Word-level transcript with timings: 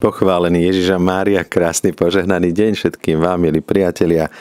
Pochválený 0.00 0.72
Ježiša 0.72 0.96
Mária, 0.96 1.44
krásny 1.44 1.92
požehnaný 1.92 2.56
deň 2.56 2.72
všetkým 2.72 3.20
vám, 3.20 3.44
milí 3.44 3.60
priatelia. 3.60 4.32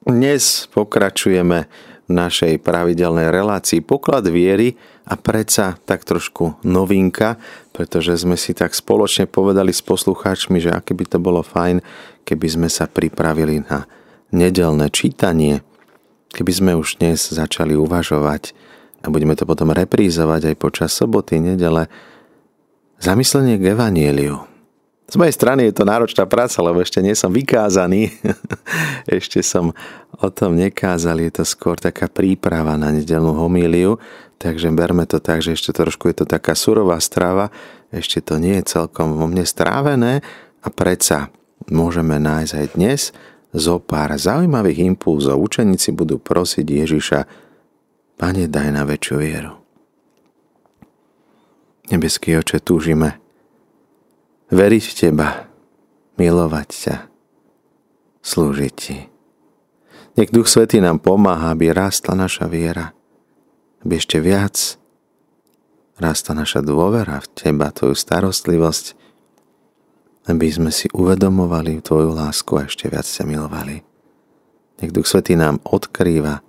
Dnes 0.00 0.64
pokračujeme 0.72 1.68
v 2.08 2.10
našej 2.10 2.64
pravidelnej 2.64 3.28
relácii 3.28 3.84
Poklad 3.84 4.24
viery 4.32 4.80
a 5.04 5.20
predsa 5.20 5.76
tak 5.84 6.08
trošku 6.08 6.56
novinka, 6.64 7.36
pretože 7.76 8.16
sme 8.16 8.40
si 8.40 8.56
tak 8.56 8.72
spoločne 8.72 9.28
povedali 9.28 9.76
s 9.76 9.84
poslucháčmi, 9.84 10.56
že 10.56 10.72
aké 10.72 10.96
by 10.96 11.04
to 11.04 11.20
bolo 11.20 11.44
fajn, 11.44 11.84
keby 12.24 12.46
sme 12.48 12.68
sa 12.72 12.88
pripravili 12.88 13.60
na 13.68 13.84
nedelné 14.32 14.88
čítanie, 14.88 15.60
keby 16.32 16.52
sme 16.56 16.72
už 16.80 17.04
dnes 17.04 17.28
začali 17.28 17.76
uvažovať 17.76 18.56
a 19.04 19.12
budeme 19.12 19.36
to 19.36 19.44
potom 19.44 19.68
reprízovať 19.68 20.48
aj 20.48 20.56
počas 20.56 20.96
soboty, 20.96 21.44
nedele, 21.44 21.92
zamyslenie 23.04 23.60
k 23.60 23.76
Evanieliu 23.76 24.53
z 25.04 25.14
mojej 25.20 25.36
strany 25.36 25.68
je 25.68 25.76
to 25.76 25.84
náročná 25.84 26.24
práca, 26.24 26.64
lebo 26.64 26.80
ešte 26.80 27.04
nie 27.04 27.12
som 27.12 27.28
vykázaný. 27.28 28.08
ešte 29.20 29.44
som 29.44 29.76
o 30.16 30.28
tom 30.32 30.56
nekázal. 30.56 31.20
Je 31.20 31.32
to 31.40 31.44
skôr 31.44 31.76
taká 31.76 32.08
príprava 32.08 32.80
na 32.80 32.88
nedelnú 32.88 33.36
homíliu. 33.36 34.00
Takže 34.40 34.72
berme 34.72 35.04
to 35.04 35.20
tak, 35.20 35.44
že 35.44 35.56
ešte 35.56 35.76
trošku 35.76 36.08
je 36.08 36.24
to 36.24 36.26
taká 36.26 36.56
surová 36.56 36.96
strava. 37.04 37.52
Ešte 37.92 38.24
to 38.24 38.40
nie 38.40 38.56
je 38.64 38.80
celkom 38.80 39.14
vo 39.20 39.28
mne 39.28 39.44
strávené. 39.44 40.24
A 40.64 40.68
predsa 40.72 41.28
môžeme 41.68 42.16
nájsť 42.16 42.52
aj 42.56 42.66
dnes 42.72 43.00
zo 43.52 43.78
pár 43.78 44.16
zaujímavých 44.16 44.88
impulzov. 44.88 45.36
Učeníci 45.36 45.92
budú 45.92 46.16
prosiť 46.16 46.66
Ježiša, 46.66 47.20
Pane, 48.14 48.46
daj 48.46 48.68
na 48.70 48.86
väčšiu 48.86 49.16
vieru. 49.18 49.58
Nebeský 51.90 52.38
oče, 52.38 52.62
túžime, 52.62 53.18
veriť 54.50 54.84
v 54.84 54.94
Teba, 54.96 55.28
milovať 56.20 56.68
ťa, 56.68 56.96
slúžiť 58.24 58.74
Ti. 58.74 58.98
Nech 60.14 60.30
Duch 60.30 60.46
Svetý 60.46 60.78
nám 60.78 61.02
pomáha, 61.02 61.52
aby 61.52 61.74
rástla 61.74 62.14
naša 62.14 62.46
viera, 62.46 62.94
aby 63.82 63.98
ešte 63.98 64.22
viac 64.22 64.78
rástla 65.98 66.42
naša 66.42 66.60
dôvera 66.62 67.18
v 67.22 67.26
Teba, 67.34 67.70
Tvoju 67.70 67.94
starostlivosť, 67.94 68.86
aby 70.30 70.46
sme 70.48 70.70
si 70.72 70.88
uvedomovali 70.90 71.82
Tvoju 71.82 72.14
lásku 72.14 72.52
a 72.56 72.66
ešte 72.66 72.88
viac 72.88 73.04
ťa 73.04 73.24
milovali. 73.26 73.82
Nech 74.82 74.90
Duch 74.90 75.06
Svetý 75.06 75.38
nám 75.38 75.62
odkrýva 75.62 76.42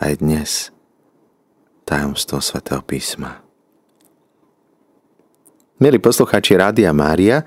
aj 0.00 0.12
dnes 0.20 0.50
tajomstvo 1.84 2.40
Svetého 2.40 2.80
písma. 2.80 3.44
Milí 5.82 5.98
posluchači 5.98 6.54
Rádia 6.54 6.94
Mária, 6.94 7.42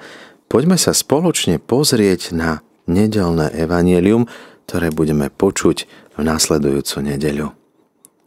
poďme 0.52 0.76
sa 0.76 0.92
spoločne 0.92 1.56
pozrieť 1.56 2.36
na 2.36 2.60
nedelné 2.84 3.48
evanielium, 3.56 4.28
ktoré 4.68 4.92
budeme 4.92 5.32
počuť 5.32 5.88
v 5.88 6.20
následujúcu 6.20 7.16
nedeľu. 7.16 7.56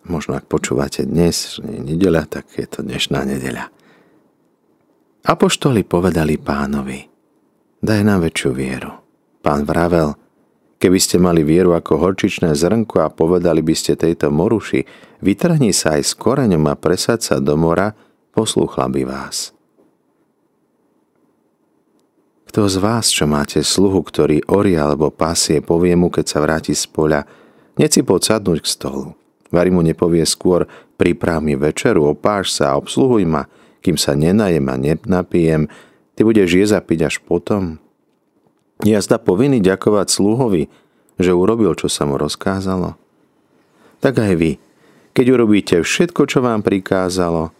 Možno 0.08 0.40
ak 0.40 0.48
počúvate 0.48 1.04
dnes, 1.04 1.60
nie 1.60 1.92
nedeľa, 1.92 2.24
tak 2.24 2.48
je 2.56 2.64
to 2.64 2.80
dnešná 2.80 3.20
nedeľa. 3.28 3.68
Apoštoli 5.28 5.84
povedali 5.84 6.40
pánovi, 6.40 7.04
daj 7.84 8.00
nám 8.00 8.24
väčšiu 8.24 8.50
vieru. 8.56 8.96
Pán 9.44 9.68
vravel, 9.68 10.16
keby 10.80 10.96
ste 10.96 11.20
mali 11.20 11.44
vieru 11.44 11.76
ako 11.76 12.00
horčičné 12.00 12.56
zrnko 12.56 13.04
a 13.04 13.12
povedali 13.12 13.60
by 13.60 13.76
ste 13.76 13.92
tejto 13.92 14.32
moruši, 14.32 14.88
vytrhni 15.20 15.76
sa 15.76 16.00
aj 16.00 16.02
s 16.08 16.12
koreňom 16.16 16.64
a 16.64 16.80
presať 16.80 17.20
sa 17.20 17.36
do 17.44 17.60
mora, 17.60 17.92
poslúchla 18.32 18.88
by 18.88 19.04
vás. 19.04 19.57
Kto 22.48 22.64
z 22.64 22.80
vás, 22.80 23.12
čo 23.12 23.28
máte 23.28 23.60
sluhu, 23.60 24.00
ktorý 24.00 24.40
orie 24.48 24.80
alebo 24.80 25.12
pasie, 25.12 25.60
povie 25.60 25.92
mu, 25.92 26.08
keď 26.08 26.24
sa 26.24 26.38
vráti 26.40 26.72
z 26.72 26.88
poľa, 26.88 27.28
neci 27.76 28.00
podsadnúť 28.00 28.64
k 28.64 28.72
stolu. 28.72 29.12
Vary 29.52 29.68
mu 29.68 29.84
nepovie 29.84 30.24
skôr, 30.24 30.64
priprav 30.96 31.44
mi 31.44 31.60
večeru, 31.60 32.08
opáš 32.08 32.56
sa 32.56 32.72
a 32.72 32.78
obsluhuj 32.80 33.28
ma, 33.28 33.44
kým 33.84 34.00
sa 34.00 34.16
nenajem 34.16 34.64
a 34.64 34.80
nenapijem, 34.80 35.68
ty 36.16 36.20
budeš 36.24 36.72
piť 36.88 37.00
až 37.04 37.20
potom. 37.20 37.76
Jazda 38.80 39.20
povinný 39.20 39.60
ďakovať 39.60 40.08
sluhovi, 40.08 40.72
že 41.20 41.36
urobil, 41.36 41.76
čo 41.76 41.92
sa 41.92 42.08
mu 42.08 42.16
rozkázalo. 42.16 42.96
Tak 44.00 44.24
aj 44.24 44.34
vy, 44.40 44.50
keď 45.12 45.26
urobíte 45.36 45.76
všetko, 45.84 46.30
čo 46.30 46.40
vám 46.40 46.64
prikázalo, 46.64 47.52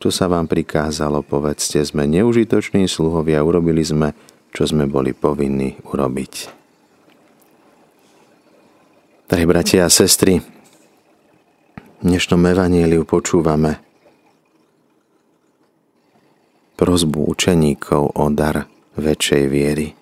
čo 0.00 0.08
sa 0.08 0.32
vám 0.32 0.48
prikázalo, 0.48 1.20
povedzte, 1.20 1.82
sme 1.84 2.08
neužitoční 2.08 2.88
sluhovia, 2.88 3.44
urobili 3.44 3.84
sme, 3.84 4.16
čo 4.50 4.62
sme 4.66 4.86
boli 4.90 5.14
povinní 5.14 5.78
urobiť. 5.86 6.34
Drahí 9.30 9.46
bratia 9.46 9.86
a 9.86 9.90
sestry, 9.90 10.42
v 12.00 12.02
dnešnom 12.02 12.42
evaníliu 12.50 13.06
počúvame 13.06 13.78
prozbu 16.74 17.28
učeníkov 17.28 18.16
o 18.16 18.26
dar 18.32 18.66
väčšej 18.96 19.44
viery. 19.46 19.92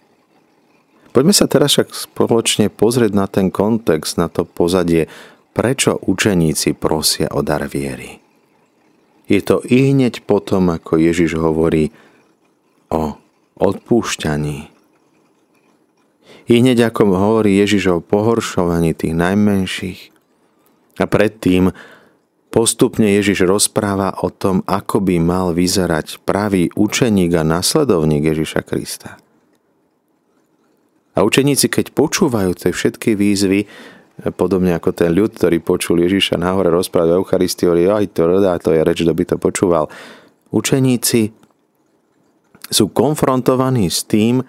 Poďme 1.10 1.34
sa 1.34 1.50
teraz 1.50 1.74
však 1.74 1.90
spoločne 1.90 2.70
pozrieť 2.70 3.12
na 3.12 3.26
ten 3.26 3.50
kontext, 3.50 4.14
na 4.14 4.30
to 4.30 4.46
pozadie, 4.46 5.10
prečo 5.50 5.98
učeníci 5.98 6.78
prosia 6.78 7.26
o 7.34 7.42
dar 7.42 7.66
viery. 7.66 8.22
Je 9.26 9.42
to 9.42 9.60
i 9.66 9.92
hneď 9.92 10.24
potom, 10.24 10.70
ako 10.72 10.96
Ježiš 10.96 11.36
hovorí 11.36 11.92
o 12.88 13.18
odpúšťaní. 13.58 14.70
I 16.48 16.52
hneď 16.64 16.88
ako 16.88 17.12
hovorí 17.12 17.60
Ježiš 17.60 17.82
o 17.92 17.98
pohoršovaní 18.00 18.96
tých 18.96 19.12
najmenších. 19.12 20.00
A 20.98 21.04
predtým 21.04 21.76
postupne 22.48 23.04
Ježiš 23.04 23.44
rozpráva 23.44 24.16
o 24.24 24.32
tom, 24.32 24.64
ako 24.64 25.04
by 25.04 25.20
mal 25.20 25.52
vyzerať 25.52 26.24
pravý 26.24 26.72
učeník 26.72 27.36
a 27.36 27.44
nasledovník 27.44 28.32
Ježiša 28.32 28.64
Krista. 28.64 29.20
A 31.12 31.26
učeníci, 31.26 31.68
keď 31.68 31.92
počúvajú 31.92 32.54
tie 32.56 32.70
všetky 32.72 33.18
výzvy, 33.18 33.66
podobne 34.34 34.74
ako 34.74 34.90
ten 34.94 35.14
ľud, 35.14 35.34
ktorý 35.34 35.62
počul 35.62 36.02
Ježiša 36.02 36.38
nahore 36.38 36.70
rozprávať 36.70 37.14
o 37.14 37.18
Eucharistii, 37.22 37.66
hovorí, 37.70 37.86
aj 37.86 38.06
to, 38.14 38.22
to 38.38 38.70
je 38.74 38.80
reč, 38.82 38.98
kto 39.06 39.14
by 39.14 39.24
to 39.26 39.36
počúval. 39.38 39.84
Učeníci 40.50 41.37
sú 42.68 42.92
konfrontovaní 42.92 43.88
s 43.88 44.04
tým, 44.04 44.44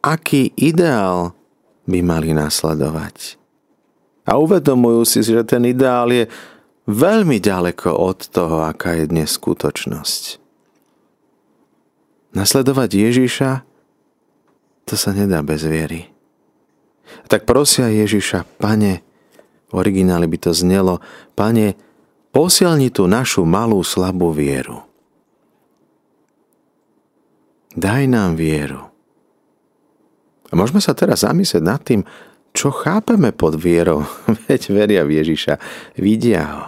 aký 0.00 0.52
ideál 0.56 1.36
by 1.88 2.00
mali 2.04 2.32
nasledovať. 2.36 3.40
A 4.28 4.36
uvedomujú 4.38 5.02
si, 5.08 5.20
že 5.24 5.42
ten 5.42 5.64
ideál 5.66 6.12
je 6.12 6.28
veľmi 6.86 7.40
ďaleko 7.42 7.90
od 7.96 8.30
toho, 8.30 8.62
aká 8.64 8.94
je 9.00 9.10
dnes 9.10 9.26
skutočnosť. 9.26 10.38
Nasledovať 12.30 12.90
Ježiša, 12.94 13.50
to 14.86 14.94
sa 14.94 15.10
nedá 15.10 15.42
bez 15.42 15.66
viery. 15.66 16.10
Tak 17.26 17.42
prosia 17.42 17.90
Ježiša, 17.90 18.46
pane, 18.62 19.02
v 19.70 19.72
origináli 19.74 20.30
by 20.30 20.38
to 20.38 20.52
znelo, 20.54 21.02
pane, 21.34 21.74
posilni 22.30 22.90
tú 22.90 23.10
našu 23.10 23.42
malú 23.42 23.82
slabú 23.82 24.30
vieru. 24.30 24.89
Daj 27.74 28.10
nám 28.10 28.34
vieru. 28.34 28.90
A 30.50 30.58
môžeme 30.58 30.82
sa 30.82 30.90
teraz 30.90 31.22
zamyslieť 31.22 31.62
nad 31.62 31.78
tým, 31.78 32.02
čo 32.50 32.74
chápeme 32.74 33.30
pod 33.30 33.54
vierou. 33.54 34.02
Veď 34.50 34.74
veria 34.74 35.02
v 35.06 35.22
Ježiša, 35.22 35.54
vidia 35.94 36.42
ho. 36.50 36.64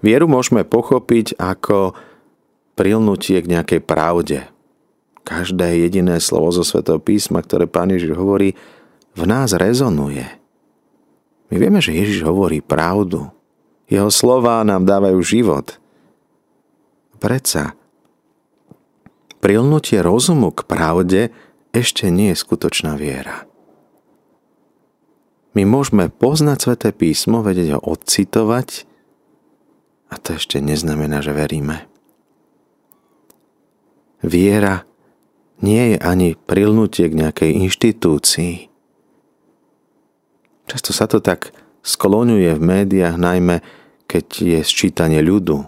Vieru 0.00 0.24
môžeme 0.24 0.64
pochopiť 0.64 1.36
ako 1.36 1.92
prilnutie 2.72 3.44
k 3.44 3.50
nejakej 3.52 3.80
pravde. 3.84 4.48
Každé 5.28 5.84
jediné 5.84 6.16
slovo 6.16 6.48
zo 6.48 6.64
Svetého 6.64 6.96
písma, 6.96 7.44
ktoré 7.44 7.68
Pán 7.68 7.92
Ježiš 7.92 8.16
hovorí, 8.16 8.56
v 9.12 9.22
nás 9.28 9.52
rezonuje. 9.52 10.24
My 11.52 11.56
vieme, 11.60 11.84
že 11.84 11.92
Ježiš 11.92 12.24
hovorí 12.24 12.64
pravdu. 12.64 13.28
Jeho 13.90 14.08
slová 14.08 14.64
nám 14.64 14.88
dávajú 14.88 15.20
život. 15.20 15.76
Preca, 17.20 17.76
prilnutie 19.40 20.04
rozumu 20.04 20.52
k 20.52 20.64
pravde 20.68 21.20
ešte 21.72 22.12
nie 22.12 22.32
je 22.32 22.40
skutočná 22.40 22.94
viera. 23.00 23.48
My 25.50 25.66
môžeme 25.66 26.06
poznať 26.06 26.58
Sveté 26.62 26.90
písmo, 26.94 27.42
vedieť 27.42 27.74
ho 27.74 27.80
odcitovať 27.82 28.86
a 30.10 30.14
to 30.18 30.38
ešte 30.38 30.62
neznamená, 30.62 31.22
že 31.22 31.34
veríme. 31.34 31.90
Viera 34.22 34.86
nie 35.64 35.94
je 35.94 35.98
ani 35.98 36.38
prilnutie 36.38 37.10
k 37.10 37.18
nejakej 37.18 37.50
inštitúcii. 37.66 38.54
Často 40.70 40.90
sa 40.94 41.10
to 41.10 41.18
tak 41.18 41.50
skloňuje 41.82 42.54
v 42.54 42.62
médiách, 42.62 43.16
najmä 43.18 43.64
keď 44.06 44.26
je 44.42 44.60
sčítanie 44.62 45.22
ľudu, 45.22 45.66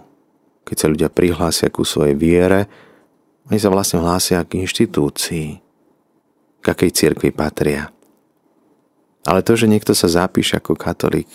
keď 0.63 0.75
sa 0.75 0.87
ľudia 0.91 1.09
prihlásia 1.11 1.67
ku 1.67 1.83
svojej 1.83 2.15
viere 2.15 2.71
Oni 3.51 3.59
sa 3.59 3.67
vlastne 3.67 3.99
hlásia 3.99 4.39
k 4.47 4.63
inštitúcii, 4.63 5.47
k 6.63 6.65
akej 6.65 6.91
cirkvi 6.95 7.35
patria. 7.35 7.91
Ale 9.27 9.43
to, 9.43 9.55
že 9.55 9.67
niekto 9.67 9.91
sa 9.91 10.07
zapíše 10.07 10.59
ako 10.59 10.79
katolík, 10.79 11.27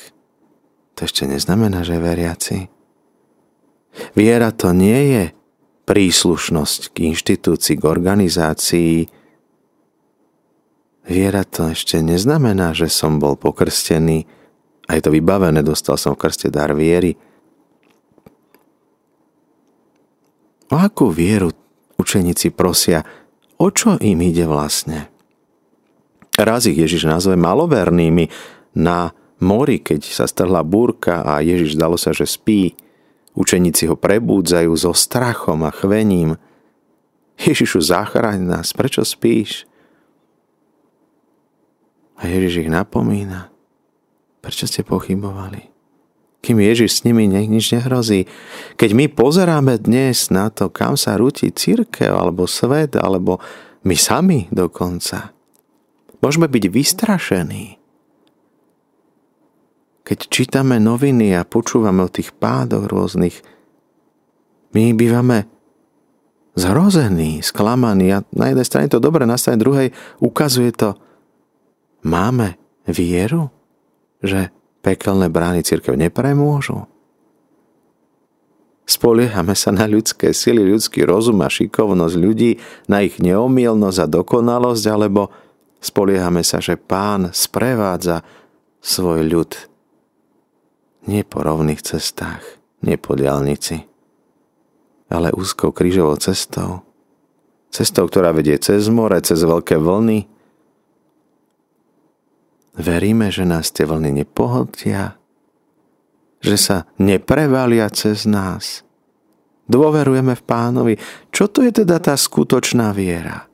to 0.97 1.05
ešte 1.05 1.29
neznamená, 1.29 1.85
že 1.85 1.97
je 1.97 2.03
veriaci. 2.03 2.59
Viera 4.17 4.53
to 4.53 4.73
nie 4.73 5.01
je 5.15 5.25
príslušnosť 5.89 6.93
k 6.93 6.97
inštitúcii, 7.13 7.81
k 7.81 7.85
organizácii. 7.89 8.97
Viera 11.09 11.43
to 11.49 11.73
ešte 11.73 12.05
neznamená, 12.05 12.77
že 12.77 12.93
som 12.93 13.17
bol 13.17 13.41
pokrstený 13.41 14.29
a 14.89 14.97
je 14.97 15.03
to 15.05 15.13
vybavené, 15.13 15.65
dostal 15.65 15.97
som 15.97 16.13
v 16.13 16.29
krste 16.29 16.53
dar 16.53 16.77
viery. 16.77 17.17
O 20.69 20.77
akú 20.77 21.09
vieru 21.09 21.49
učeníci 21.99 22.55
prosia, 22.55 23.05
o 23.59 23.69
čo 23.69 23.99
im 23.99 24.23
ide 24.23 24.47
vlastne? 24.47 25.11
Raz 26.39 26.71
ich 26.71 26.79
Ježiš 26.79 27.11
nazve 27.11 27.35
malovernými 27.35 28.31
na 28.79 29.11
mori, 29.43 29.83
keď 29.83 30.07
sa 30.07 30.25
strhla 30.31 30.63
búrka 30.63 31.27
a 31.27 31.43
Ježiš 31.43 31.75
zdalo 31.75 31.99
sa, 31.99 32.15
že 32.15 32.31
spí. 32.31 32.79
Učeníci 33.35 33.91
ho 33.91 33.99
prebúdzajú 33.99 34.71
so 34.79 34.95
strachom 34.95 35.67
a 35.67 35.75
chvením. 35.75 36.39
Ježišu, 37.39 37.83
zachráň 37.83 38.43
nás, 38.43 38.75
prečo 38.75 39.03
spíš? 39.03 39.67
A 42.19 42.27
Ježiš 42.27 42.67
ich 42.67 42.71
napomína. 42.71 43.51
Prečo 44.43 44.67
ste 44.67 44.83
pochybovali? 44.83 45.78
Kým 46.39 46.63
Ježiš 46.63 47.03
s 47.03 47.05
nimi 47.05 47.27
nič 47.27 47.75
nehrozí. 47.75 48.31
Keď 48.79 48.91
my 48.95 49.07
pozeráme 49.11 49.75
dnes 49.83 50.31
na 50.31 50.49
to, 50.55 50.71
kam 50.71 50.95
sa 50.95 51.19
rúti 51.19 51.51
církev, 51.51 52.15
alebo 52.15 52.47
svet, 52.47 52.95
alebo 52.95 53.43
my 53.83 53.97
sami 53.99 54.47
dokonca, 54.55 55.35
môžeme 56.23 56.47
byť 56.47 56.65
vystrašení. 56.71 57.67
Keď 60.07 60.19
čítame 60.33 60.81
noviny 60.81 61.37
a 61.37 61.45
počúvame 61.45 62.01
o 62.07 62.09
tých 62.09 62.33
pádoch 62.33 62.89
rôznych, 62.89 63.45
my 64.73 64.97
bývame 64.97 65.45
zhrození, 66.57 67.45
sklamaní 67.45 68.15
a 68.15 68.25
na 68.33 68.51
jednej 68.51 68.67
strane 68.67 68.89
to 68.89 68.99
dobre, 68.99 69.29
na 69.29 69.37
strane 69.37 69.61
druhej 69.61 69.93
ukazuje 70.19 70.73
to, 70.75 70.99
máme 72.03 72.57
vieru, 72.89 73.53
že 74.25 74.51
pekelné 74.89 75.29
brány 75.29 75.61
církev 75.61 76.01
nepremôžu? 76.01 76.89
Spoliehame 78.89 79.53
sa 79.53 79.69
na 79.69 79.85
ľudské 79.85 80.33
sily, 80.33 80.65
ľudský 80.65 81.05
rozum 81.05 81.45
a 81.45 81.53
šikovnosť 81.53 82.17
ľudí, 82.17 82.57
na 82.89 83.05
ich 83.05 83.21
neomilnosť 83.21 83.99
a 84.01 84.07
dokonalosť, 84.09 84.85
alebo 84.89 85.29
spoliehame 85.85 86.41
sa, 86.41 86.65
že 86.65 86.81
pán 86.81 87.29
sprevádza 87.37 88.25
svoj 88.81 89.29
ľud 89.29 89.53
nie 91.05 91.21
po 91.21 91.45
rovných 91.45 91.85
cestách, 91.85 92.41
nie 92.81 92.97
po 92.97 93.13
diálnici, 93.13 93.85
ale 95.13 95.37
úzkou 95.37 95.69
krížovou 95.69 96.17
cestou. 96.17 96.81
Cestou, 97.69 98.09
ktorá 98.09 98.33
vedie 98.33 98.57
cez 98.57 98.89
more, 98.89 99.21
cez 99.21 99.45
veľké 99.45 99.77
vlny, 99.77 100.38
Veríme, 102.79 103.35
že 103.35 103.43
nás 103.43 103.75
tie 103.75 103.83
vlny 103.83 104.23
nepohltia, 104.23 105.19
že 106.39 106.55
sa 106.55 106.87
neprevalia 107.03 107.91
cez 107.91 108.23
nás. 108.23 108.87
Dôverujeme 109.67 110.39
v 110.39 110.47
pánovi. 110.47 110.95
Čo 111.35 111.51
to 111.51 111.67
je 111.67 111.83
teda 111.83 111.99
tá 111.99 112.15
skutočná 112.15 112.95
viera? 112.95 113.45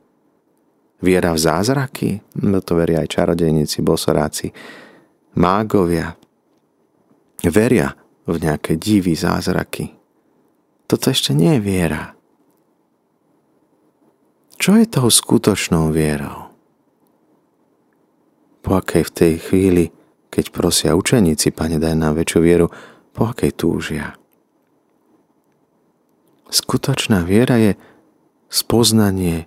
Viera 1.00 1.32
v 1.32 1.40
zázraky? 1.40 2.20
No 2.44 2.60
to 2.60 2.76
veria 2.76 3.02
aj 3.02 3.16
čarodejníci, 3.16 3.80
bosoráci, 3.80 4.52
mágovia. 5.40 6.14
Veria 7.48 7.96
v 8.28 8.36
nejaké 8.40 8.76
divy, 8.76 9.16
zázraky. 9.16 9.90
Toto 10.84 11.08
ešte 11.08 11.32
nie 11.32 11.56
je 11.56 11.64
viera. 11.64 12.12
Čo 14.60 14.76
je 14.80 14.86
tou 14.86 15.08
skutočnou 15.10 15.90
vierou? 15.90 16.43
Po 18.64 18.80
akej 18.80 19.04
v 19.04 19.12
tej 19.12 19.34
chvíli, 19.44 19.84
keď 20.32 20.48
prosia 20.48 20.96
učeníci, 20.96 21.52
Pane, 21.52 21.76
daj 21.76 21.94
nám 21.94 22.16
väčšiu 22.16 22.40
vieru, 22.40 22.66
po 23.12 23.28
akej 23.28 23.52
túžia. 23.52 24.16
Skutočná 26.48 27.22
viera 27.28 27.60
je 27.60 27.76
spoznanie 28.48 29.44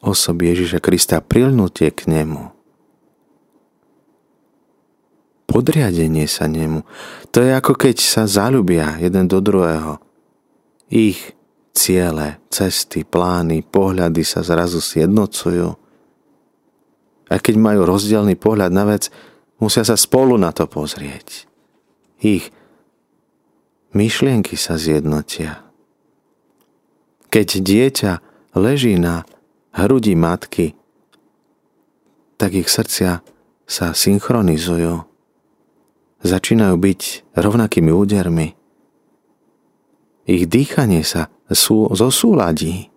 osoby 0.00 0.56
Ježiša 0.56 0.80
Krista, 0.80 1.20
prilnutie 1.20 1.92
k 1.92 2.08
nemu. 2.08 2.56
Podriadenie 5.50 6.30
sa 6.30 6.46
nemu. 6.46 6.86
To 7.34 7.42
je 7.42 7.50
ako 7.52 7.74
keď 7.74 7.96
sa 7.98 8.22
zalubia 8.24 8.96
jeden 9.02 9.26
do 9.26 9.42
druhého. 9.42 9.98
Ich 10.88 11.34
ciele, 11.74 12.38
cesty, 12.54 13.02
plány, 13.02 13.66
pohľady 13.66 14.22
sa 14.22 14.46
zrazu 14.46 14.78
sjednocujú 14.78 15.89
a 17.30 17.38
keď 17.38 17.54
majú 17.56 17.86
rozdielný 17.86 18.34
pohľad 18.34 18.74
na 18.74 18.84
vec, 18.90 19.08
musia 19.62 19.86
sa 19.86 19.94
spolu 19.94 20.34
na 20.34 20.50
to 20.50 20.66
pozrieť. 20.66 21.46
Ich 22.18 22.50
myšlienky 23.94 24.58
sa 24.58 24.74
zjednotia. 24.74 25.62
Keď 27.30 27.48
dieťa 27.62 28.12
leží 28.58 28.98
na 28.98 29.22
hrudi 29.70 30.18
matky, 30.18 30.74
tak 32.34 32.58
ich 32.58 32.66
srdcia 32.66 33.22
sa 33.70 33.86
synchronizujú. 33.94 35.06
Začínajú 36.20 36.74
byť 36.74 37.00
rovnakými 37.38 37.94
údermi. 37.94 38.58
Ich 40.26 40.50
dýchanie 40.50 41.06
sa 41.06 41.30
sú, 41.46 41.86
zosúladí. 41.94 42.90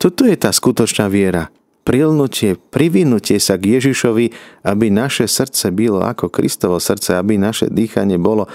Toto 0.00 0.24
je 0.24 0.36
tá 0.36 0.50
skutočná 0.50 1.12
viera, 1.12 1.52
prilnutie, 1.82 2.56
privinutie 2.56 3.40
sa 3.40 3.56
k 3.56 3.80
Ježišovi, 3.80 4.26
aby 4.66 4.86
naše 4.92 5.26
srdce 5.26 5.72
bylo 5.72 6.04
ako 6.04 6.28
Kristovo 6.28 6.76
srdce, 6.78 7.16
aby 7.16 7.40
naše 7.40 7.72
dýchanie 7.72 8.20
bolo 8.20 8.46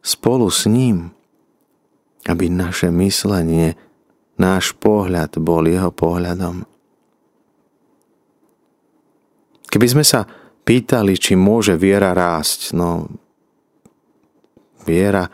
spolu 0.00 0.48
s 0.48 0.64
ním, 0.64 1.12
aby 2.24 2.48
naše 2.48 2.88
myslenie, 2.88 3.76
náš 4.40 4.72
pohľad 4.76 5.36
bol 5.40 5.68
jeho 5.68 5.92
pohľadom. 5.92 6.64
Keby 9.70 9.86
sme 9.86 10.02
sa 10.02 10.26
pýtali, 10.66 11.14
či 11.14 11.38
môže 11.38 11.78
viera 11.78 12.10
rásť, 12.10 12.74
no 12.74 13.06
viera, 14.82 15.30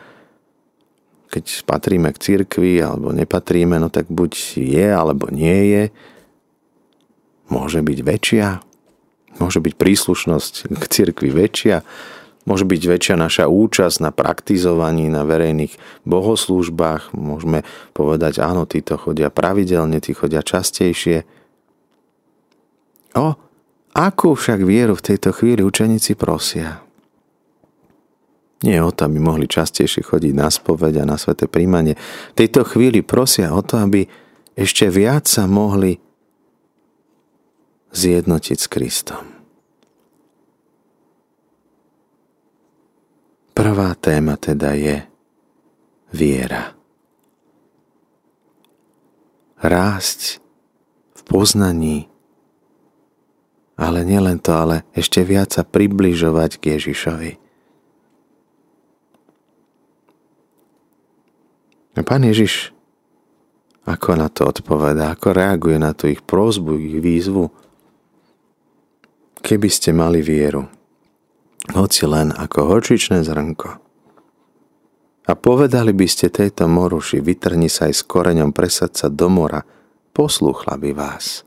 keď 1.32 1.64
patríme 1.64 2.12
k 2.12 2.20
cirkvi 2.20 2.82
alebo 2.82 3.16
nepatríme, 3.16 3.80
no 3.80 3.88
tak 3.88 4.10
buď 4.12 4.60
je 4.60 4.88
alebo 4.92 5.32
nie 5.32 5.72
je, 5.72 5.82
môže 7.48 7.80
byť 7.82 7.98
väčšia, 8.02 8.46
môže 9.38 9.58
byť 9.60 9.74
príslušnosť 9.76 10.52
k 10.72 10.82
cirkvi 10.88 11.30
väčšia, 11.30 11.84
môže 12.46 12.64
byť 12.64 12.82
väčšia 12.86 13.14
naša 13.18 13.44
účasť 13.50 13.96
na 14.00 14.10
praktizovaní, 14.14 15.10
na 15.10 15.26
verejných 15.26 15.74
bohoslúžbách. 16.06 17.12
Môžeme 17.12 17.66
povedať, 17.92 18.38
áno, 18.40 18.64
títo 18.64 18.96
chodia 18.96 19.34
pravidelne, 19.34 19.98
tí 19.98 20.14
chodia 20.14 20.46
častejšie. 20.46 21.26
O, 23.18 23.34
akú 23.92 24.30
však 24.38 24.62
vieru 24.62 24.94
v 24.94 25.06
tejto 25.12 25.34
chvíli 25.34 25.66
učeníci 25.66 26.14
prosia? 26.14 26.86
Nie 28.64 28.80
o 28.80 28.88
to, 28.88 29.04
aby 29.04 29.20
mohli 29.20 29.44
častejšie 29.44 30.00
chodiť 30.00 30.32
na 30.32 30.48
spoveď 30.48 31.04
a 31.04 31.04
na 31.04 31.20
sveté 31.20 31.44
príjmanie. 31.44 31.92
V 32.32 32.36
tejto 32.40 32.64
chvíli 32.64 33.04
prosia 33.04 33.52
o 33.52 33.60
to, 33.60 33.76
aby 33.76 34.08
ešte 34.56 34.88
viac 34.88 35.28
sa 35.28 35.44
mohli 35.44 36.00
zjednotiť 37.96 38.58
s 38.60 38.68
Kristom. 38.68 39.24
Prvá 43.56 43.96
téma 43.96 44.36
teda 44.36 44.76
je 44.76 45.00
viera. 46.12 46.76
Rásť 49.56 50.44
v 51.16 51.20
poznaní, 51.24 52.12
ale 53.80 54.04
nielen 54.04 54.44
to, 54.44 54.52
ale 54.52 54.76
ešte 54.92 55.24
viac 55.24 55.56
sa 55.56 55.64
približovať 55.64 56.60
k 56.60 56.76
Ježišovi. 56.76 57.32
A 61.96 62.04
pán 62.04 62.28
Ježiš 62.28 62.76
ako 63.88 64.18
na 64.18 64.28
to 64.28 64.50
odpovedá, 64.50 65.14
ako 65.14 65.32
reaguje 65.32 65.78
na 65.78 65.94
tú 65.94 66.10
ich 66.10 66.20
prozbu, 66.20 66.74
ich 66.76 66.98
výzvu, 66.98 67.48
keby 69.40 69.68
ste 69.68 69.92
mali 69.92 70.20
vieru, 70.24 70.68
hoci 71.72 72.04
len 72.06 72.30
ako 72.32 72.76
horčičné 72.76 73.24
zrnko. 73.26 73.70
A 75.26 75.32
povedali 75.34 75.90
by 75.90 76.06
ste 76.06 76.30
tejto 76.30 76.70
moruši, 76.70 77.18
vytrni 77.18 77.66
sa 77.66 77.90
aj 77.90 77.94
s 77.98 78.02
koreňom, 78.06 78.54
presad 78.54 78.94
sa 78.94 79.10
do 79.10 79.26
mora, 79.26 79.66
poslúchla 80.14 80.78
by 80.78 80.90
vás. 80.94 81.42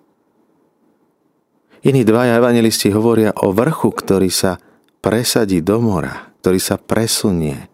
Iní 1.80 2.04
dvaja 2.04 2.44
evangelisti 2.44 2.92
hovoria 2.92 3.32
o 3.40 3.56
vrchu, 3.56 3.96
ktorý 3.96 4.28
sa 4.28 4.60
presadí 5.00 5.64
do 5.64 5.80
mora, 5.80 6.36
ktorý 6.44 6.60
sa 6.60 6.76
presunie. 6.76 7.72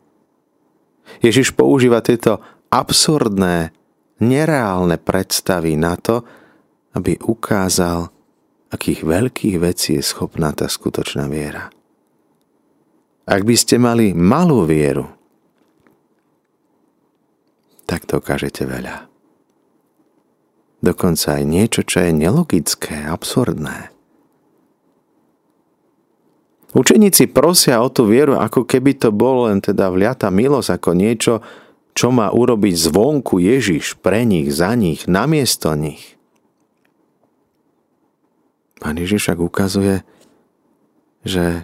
Ježiš 1.25 1.57
používa 1.57 2.05
tieto 2.05 2.37
absurdné, 2.69 3.73
nereálne 4.21 5.01
predstavy 5.01 5.73
na 5.73 5.97
to, 5.97 6.21
aby 6.93 7.17
ukázal, 7.17 8.13
akých 8.75 9.07
veľkých 9.07 9.55
vecí 9.63 9.95
je 9.95 10.03
schopná 10.03 10.51
tá 10.51 10.67
skutočná 10.67 11.31
viera. 11.31 11.71
Ak 13.25 13.41
by 13.41 13.55
ste 13.55 13.81
mali 13.81 14.11
malú 14.13 14.67
vieru, 14.67 15.09
tak 17.87 18.05
dokážete 18.05 18.67
veľa. 18.67 19.07
Dokonca 20.83 21.41
aj 21.41 21.43
niečo, 21.47 21.81
čo 21.81 22.05
je 22.05 22.11
nelogické, 22.13 23.09
absurdné. 23.09 23.89
Učeníci 26.75 27.31
prosia 27.31 27.79
o 27.79 27.87
tú 27.87 28.05
vieru, 28.05 28.35
ako 28.35 28.67
keby 28.67 28.99
to 28.99 29.09
bol 29.09 29.47
len 29.47 29.63
teda 29.63 29.87
vliata 29.87 30.27
milosť, 30.27 30.69
ako 30.75 30.91
niečo, 30.91 31.33
čo 31.95 32.11
má 32.11 32.27
urobiť 32.29 32.75
zvonku 32.75 33.39
Ježiš 33.39 33.95
pre 34.03 34.27
nich, 34.27 34.51
za 34.51 34.75
nich, 34.75 35.07
namiesto 35.07 35.71
nich. 35.73 36.14
Pán 38.79 38.99
Ježiš 38.99 39.31
však 39.31 39.39
ukazuje, 39.39 40.03
že 41.23 41.63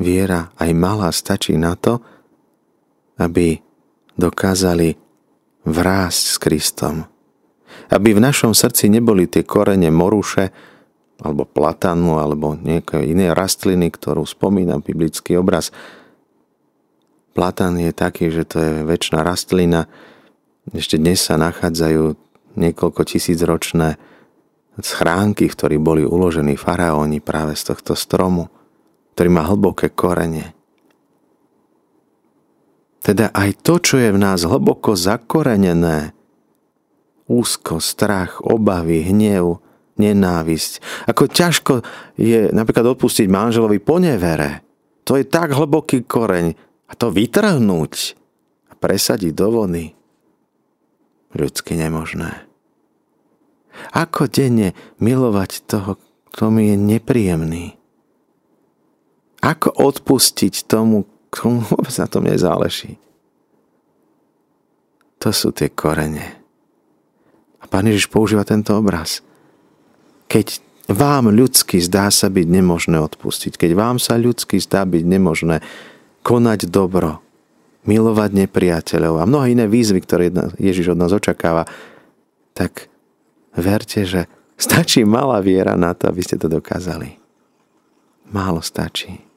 viera 0.00 0.50
aj 0.58 0.70
malá 0.74 1.12
stačí 1.14 1.54
na 1.54 1.76
to, 1.76 2.02
aby 3.20 3.62
dokázali 4.18 4.98
vrásť 5.64 6.24
s 6.24 6.36
Kristom. 6.40 6.96
Aby 7.90 8.16
v 8.16 8.24
našom 8.24 8.54
srdci 8.54 8.90
neboli 8.90 9.26
tie 9.26 9.46
korene 9.46 9.90
moruše, 9.90 10.50
alebo 11.22 11.46
platanu, 11.46 12.18
alebo 12.18 12.58
nejaké 12.58 13.06
iné 13.06 13.30
rastliny, 13.30 13.86
ktorú 13.92 14.26
spomína 14.26 14.82
biblický 14.82 15.38
obraz. 15.38 15.70
Platan 17.34 17.78
je 17.78 17.94
taký, 17.94 18.34
že 18.34 18.42
to 18.46 18.56
je 18.58 18.72
väčšina 18.82 19.22
rastlina. 19.22 19.86
Ešte 20.74 20.98
dnes 20.98 21.22
sa 21.22 21.38
nachádzajú 21.38 22.18
niekoľko 22.58 23.02
tisíc 23.06 23.38
ročné 23.42 23.98
schránky, 24.80 25.46
v 25.46 25.54
ktorých 25.54 25.82
boli 25.82 26.02
uložení 26.02 26.58
faraóni 26.58 27.22
práve 27.22 27.54
z 27.54 27.74
tohto 27.74 27.94
stromu, 27.94 28.50
ktorý 29.14 29.28
má 29.30 29.46
hlboké 29.46 29.92
korene. 29.94 30.56
Teda 33.04 33.28
aj 33.36 33.60
to, 33.60 33.78
čo 33.78 34.00
je 34.00 34.10
v 34.10 34.18
nás 34.18 34.42
hlboko 34.42 34.96
zakorenené, 34.96 36.16
úzko, 37.28 37.76
strach, 37.78 38.40
obavy, 38.40 39.04
hnev, 39.04 39.60
nenávisť. 40.00 41.06
Ako 41.06 41.28
ťažko 41.28 41.74
je 42.16 42.50
napríklad 42.50 42.96
odpustiť 42.96 43.28
manželovi 43.28 43.78
po 43.78 44.00
nevere. 44.00 44.64
To 45.04 45.20
je 45.20 45.24
tak 45.28 45.52
hlboký 45.52 46.08
koreň. 46.08 46.56
A 46.88 46.92
to 46.96 47.08
vytrhnúť 47.12 48.16
a 48.68 48.72
presadiť 48.76 49.32
do 49.32 49.48
vody. 49.52 49.96
Ľudsky 51.32 51.74
nemožné. 51.74 52.53
Ako 53.94 54.30
denne 54.30 54.72
milovať 54.98 55.66
toho, 55.66 55.98
kto 56.34 56.50
mi 56.50 56.72
je 56.72 56.76
nepríjemný? 56.78 57.78
Ako 59.44 59.70
odpustiť 59.76 60.64
tomu, 60.64 61.04
komu 61.34 61.62
vôbec 61.70 61.94
na 61.98 62.06
tom 62.06 62.24
nezáleží. 62.24 62.96
To 65.22 65.32
sú 65.32 65.54
tie 65.56 65.72
korene. 65.72 66.36
A 67.58 67.64
Pán 67.64 67.88
Ježiš 67.88 68.12
používa 68.12 68.44
tento 68.44 68.76
obraz. 68.76 69.24
Keď 70.28 70.60
vám 70.84 71.32
ľudsky 71.32 71.80
zdá 71.80 72.12
sa 72.12 72.28
byť 72.28 72.44
nemožné 72.44 73.00
odpustiť, 73.00 73.56
keď 73.56 73.70
vám 73.72 73.96
sa 73.96 74.20
ľudsky 74.20 74.60
zdá 74.60 74.84
byť 74.84 75.00
nemožné 75.00 75.64
konať 76.20 76.68
dobro, 76.68 77.24
milovať 77.88 78.30
nepriateľov 78.44 79.20
a 79.20 79.28
mnohé 79.28 79.56
iné 79.56 79.64
výzvy, 79.68 80.00
ktoré 80.04 80.28
Ježiš 80.60 80.92
od 80.92 81.00
nás 81.00 81.12
očakáva, 81.12 81.68
tak 82.52 82.92
verte, 83.58 84.06
že 84.06 84.26
stačí 84.58 85.02
malá 85.02 85.42
viera 85.42 85.74
na 85.78 85.94
to, 85.94 86.10
aby 86.10 86.20
ste 86.22 86.38
to 86.38 86.46
dokázali. 86.46 87.18
Málo 88.30 88.62
stačí 88.62 89.34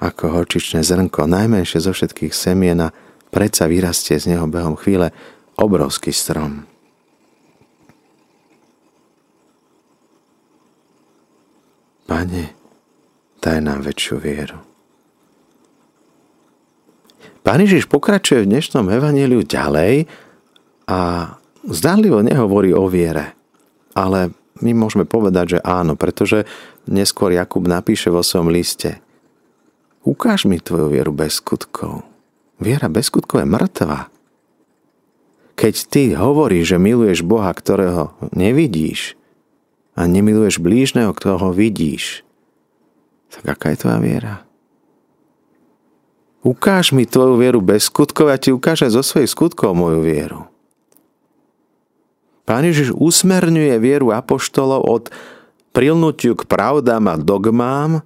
ako 0.00 0.32
horčičné 0.32 0.80
zrnko, 0.80 1.28
najmenšie 1.28 1.84
zo 1.84 1.92
všetkých 1.92 2.32
semien 2.32 2.80
a 2.80 2.88
predsa 3.28 3.68
vyrastie 3.68 4.16
z 4.16 4.34
neho 4.34 4.48
behom 4.48 4.74
chvíle 4.74 5.12
obrovský 5.60 6.10
strom. 6.10 6.64
Pane, 12.08 12.44
daj 13.38 13.58
nám 13.60 13.84
väčšiu 13.86 14.16
vieru. 14.18 14.58
Pán 17.44 17.62
Ježiš 17.62 17.86
pokračuje 17.86 18.44
v 18.44 18.50
dnešnom 18.56 18.88
evaníliu 18.88 19.46
ďalej 19.46 20.10
a 20.90 21.32
zdánlivo 21.66 22.24
nehovorí 22.24 22.72
o 22.72 22.88
viere. 22.88 23.36
Ale 23.92 24.32
my 24.60 24.72
môžeme 24.76 25.08
povedať, 25.08 25.56
že 25.56 25.64
áno, 25.64 25.96
pretože 25.96 26.48
neskôr 26.88 27.32
Jakub 27.32 27.64
napíše 27.68 28.08
vo 28.08 28.24
svojom 28.24 28.48
liste– 28.48 28.96
Ukáž 30.00 30.48
mi 30.48 30.56
tvoju 30.56 30.88
vieru 30.88 31.12
bez 31.12 31.44
skutkov. 31.44 32.00
Viera 32.56 32.88
bez 32.88 33.12
skutkov 33.12 33.44
je 33.44 33.48
mŕtva. 33.48 34.08
Keď 35.60 35.74
ty 35.92 36.02
hovoríš, 36.16 36.72
že 36.72 36.78
miluješ 36.80 37.20
Boha, 37.20 37.52
ktorého 37.52 38.16
nevidíš 38.32 39.20
a 39.92 40.08
nemiluješ 40.08 40.56
blížneho, 40.56 41.12
ktorého 41.12 41.52
vidíš, 41.52 42.24
tak 43.28 43.60
aká 43.60 43.76
je 43.76 43.80
tvoja 43.84 44.00
viera? 44.00 44.34
Ukáž 46.40 46.96
mi 46.96 47.04
tvoju 47.04 47.36
vieru 47.36 47.60
bez 47.60 47.92
skutkov 47.92 48.32
a 48.32 48.40
ti 48.40 48.48
ukáže 48.48 48.88
zo 48.88 49.04
svojich 49.04 49.28
skutkov 49.28 49.76
moju 49.76 50.00
vieru. 50.00 50.49
Pán 52.50 52.66
Ježiš 52.66 52.90
usmerňuje 52.98 53.78
vieru 53.78 54.10
apoštolov 54.10 54.82
od 54.82 55.04
prilnutiu 55.70 56.34
k 56.34 56.50
pravdám 56.50 57.06
a 57.06 57.14
dogmám 57.14 58.02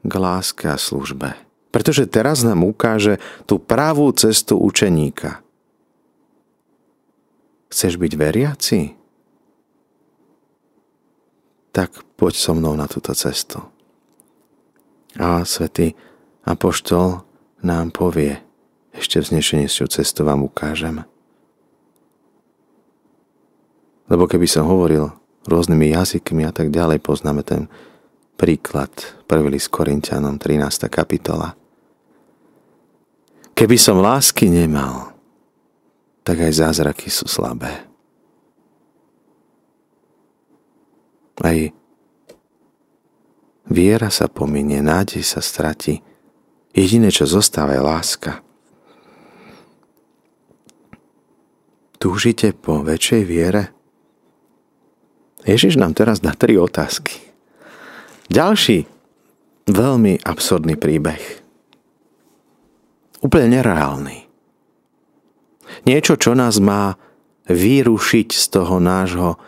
k 0.00 0.12
láske 0.16 0.72
a 0.72 0.80
službe. 0.80 1.36
Pretože 1.68 2.08
teraz 2.08 2.40
nám 2.40 2.64
ukáže 2.64 3.20
tú 3.44 3.60
pravú 3.60 4.08
cestu 4.16 4.56
učeníka. 4.56 5.44
Chceš 7.68 8.00
byť 8.00 8.12
veriaci? 8.16 8.96
Tak 11.68 11.92
poď 12.16 12.40
so 12.40 12.56
mnou 12.56 12.72
na 12.72 12.88
túto 12.88 13.12
cestu. 13.12 13.60
A 15.20 15.44
svätý 15.44 15.92
Apoštol 16.48 17.20
nám 17.60 17.92
povie, 17.92 18.40
ešte 18.96 19.20
vznešenejšiu 19.20 19.92
cestu 19.92 20.24
vám 20.24 20.40
ukážem. 20.48 21.04
Lebo 24.08 24.24
keby 24.24 24.48
som 24.48 24.64
hovoril 24.64 25.12
rôznymi 25.44 25.92
jazykmi 25.92 26.48
a 26.48 26.52
tak 26.52 26.72
ďalej, 26.72 27.04
poznáme 27.04 27.44
ten 27.44 27.68
príklad 28.40 28.90
1. 29.28 29.52
list 29.52 29.68
Korintianom 29.68 30.40
13. 30.40 30.88
kapitola. 30.88 31.52
Keby 33.52 33.76
som 33.76 34.00
lásky 34.00 34.48
nemal, 34.48 35.12
tak 36.24 36.40
aj 36.40 36.62
zázraky 36.62 37.12
sú 37.12 37.28
slabé. 37.28 37.84
Aj 41.38 41.58
viera 43.68 44.08
sa 44.08 44.26
pominie, 44.26 44.80
nádej 44.80 45.22
sa 45.22 45.44
strati. 45.44 46.00
Jediné, 46.72 47.10
čo 47.10 47.26
zostáva, 47.26 47.74
je 47.74 47.82
láska. 47.82 48.32
Túžite 51.98 52.54
po 52.54 52.86
väčšej 52.86 53.22
viere? 53.26 53.77
Ježiš 55.48 55.80
nám 55.80 55.96
teraz 55.96 56.20
dá 56.20 56.36
tri 56.36 56.60
otázky. 56.60 57.16
Ďalší 58.28 58.84
veľmi 59.64 60.20
absurdný 60.20 60.76
príbeh. 60.76 61.40
Úplne 63.24 63.48
nereálny. 63.56 64.28
Niečo, 65.88 66.20
čo 66.20 66.36
nás 66.36 66.60
má 66.60 67.00
vyrušiť 67.48 68.28
z 68.28 68.44
toho 68.52 68.76
nášho 68.76 69.40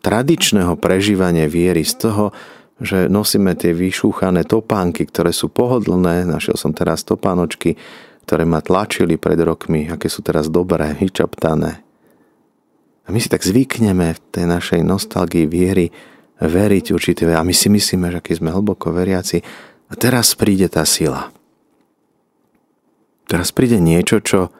tradičného 0.00 0.80
prežívania 0.80 1.44
viery, 1.44 1.84
z 1.84 2.08
toho, 2.08 2.24
že 2.80 3.12
nosíme 3.12 3.52
tie 3.52 3.76
vyšúchané 3.76 4.48
topánky, 4.48 5.04
ktoré 5.04 5.36
sú 5.36 5.52
pohodlné. 5.52 6.24
Našiel 6.24 6.56
som 6.56 6.72
teraz 6.72 7.04
topánočky, 7.04 7.76
ktoré 8.24 8.48
ma 8.48 8.64
tlačili 8.64 9.20
pred 9.20 9.36
rokmi, 9.44 9.92
aké 9.92 10.08
sú 10.08 10.24
teraz 10.24 10.48
dobré, 10.48 10.96
vyčaptané. 10.96 11.87
A 13.08 13.12
my 13.12 13.18
si 13.24 13.32
tak 13.32 13.40
zvykneme 13.40 14.12
v 14.12 14.20
tej 14.28 14.44
našej 14.44 14.84
nostalgii 14.84 15.48
viery 15.48 15.88
veriť 16.38 16.92
určité 16.92 17.24
a 17.32 17.40
my 17.40 17.56
si 17.56 17.72
myslíme, 17.72 18.12
že 18.12 18.20
aký 18.20 18.36
sme 18.36 18.52
hlboko 18.52 18.92
veriaci 18.92 19.40
a 19.88 19.92
teraz 19.96 20.36
príde 20.36 20.68
tá 20.68 20.84
sila. 20.84 21.32
Teraz 23.24 23.48
príde 23.48 23.80
niečo, 23.80 24.20
čo, 24.20 24.52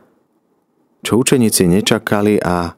čo 1.04 1.12
učeníci 1.20 1.68
nečakali 1.68 2.40
a 2.40 2.72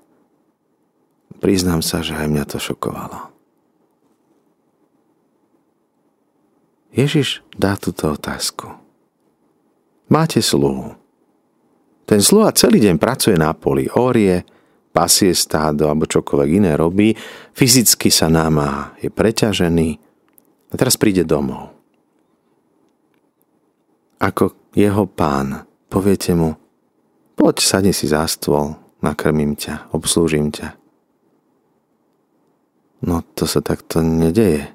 priznám 1.38 1.86
sa, 1.86 2.02
že 2.02 2.18
aj 2.18 2.26
mňa 2.26 2.44
to 2.50 2.58
šokovalo. 2.58 3.30
Ježiš 6.90 7.46
dá 7.54 7.78
túto 7.78 8.10
otázku. 8.10 8.74
Máte 10.10 10.42
sluhu. 10.42 10.98
Ten 12.02 12.18
sluha 12.18 12.50
celý 12.50 12.82
deň 12.82 12.98
pracuje 12.98 13.38
na 13.38 13.54
poli, 13.54 13.86
orie, 13.94 14.42
pasie 14.90 15.34
stádo 15.34 15.86
alebo 15.86 16.06
čokoľvek 16.06 16.50
iné 16.50 16.72
robí, 16.74 17.14
fyzicky 17.54 18.10
sa 18.10 18.26
náma, 18.26 18.98
je 18.98 19.10
preťažený 19.10 19.88
a 20.70 20.74
teraz 20.74 20.98
príde 20.98 21.22
domov. 21.26 21.74
Ako 24.20 24.74
jeho 24.76 25.08
pán 25.08 25.70
Poviete 25.90 26.38
mu, 26.38 26.54
poď 27.34 27.66
sadni 27.66 27.90
si 27.90 28.06
za 28.06 28.22
stôl, 28.30 28.78
nakrmím 29.02 29.58
ťa, 29.58 29.90
obslúžim 29.90 30.54
ťa. 30.54 30.78
No 33.02 33.26
to 33.34 33.42
sa 33.50 33.58
takto 33.58 33.98
nedeje. 33.98 34.70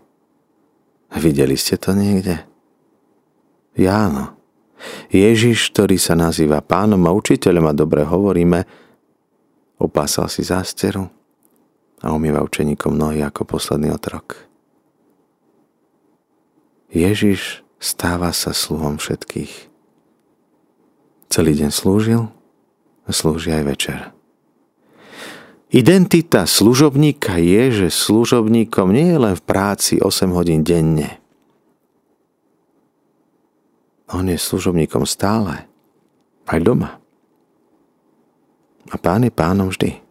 Videli 1.15 1.55
ste 1.55 1.79
to 1.79 1.95
niekde? 1.95 2.43
Ja 3.79 4.11
áno. 4.11 4.35
Ježiš, 5.07 5.71
ktorý 5.71 5.95
sa 5.95 6.19
nazýva 6.19 6.59
pánom 6.59 6.99
a 7.07 7.15
učiteľom 7.15 7.71
a 7.71 7.77
dobre 7.77 8.03
hovoríme, 8.03 8.67
opásal 9.81 10.31
si 10.31 10.45
zásteru 10.45 11.07
a 12.03 12.11
umýva 12.13 12.43
učeníkom 12.43 12.95
nohy 12.95 13.23
ako 13.23 13.47
posledný 13.47 13.91
otrok. 13.91 14.45
Ježiš 16.93 17.65
stáva 17.81 18.31
sa 18.31 18.55
sluhom 18.55 18.95
všetkých. 19.01 19.67
Celý 21.27 21.51
deň 21.59 21.71
slúžil 21.73 22.31
a 23.03 23.09
slúži 23.11 23.51
aj 23.51 23.63
večer. 23.67 23.99
Identita 25.75 26.47
služobníka 26.47 27.35
je, 27.35 27.83
že 27.83 27.87
služobníkom 27.91 28.95
nie 28.95 29.11
je 29.11 29.19
len 29.19 29.35
v 29.35 29.43
práci 29.43 29.99
8 29.99 30.31
hodín 30.31 30.63
denne. 30.63 31.19
On 34.07 34.23
je 34.23 34.39
služobníkom 34.39 35.03
stále, 35.03 35.67
aj 36.47 36.59
doma. 36.63 37.01
A 38.93 38.95
pán 39.01 39.25
je 39.25 39.33
pánom 39.33 39.69
vždy. 39.69 40.05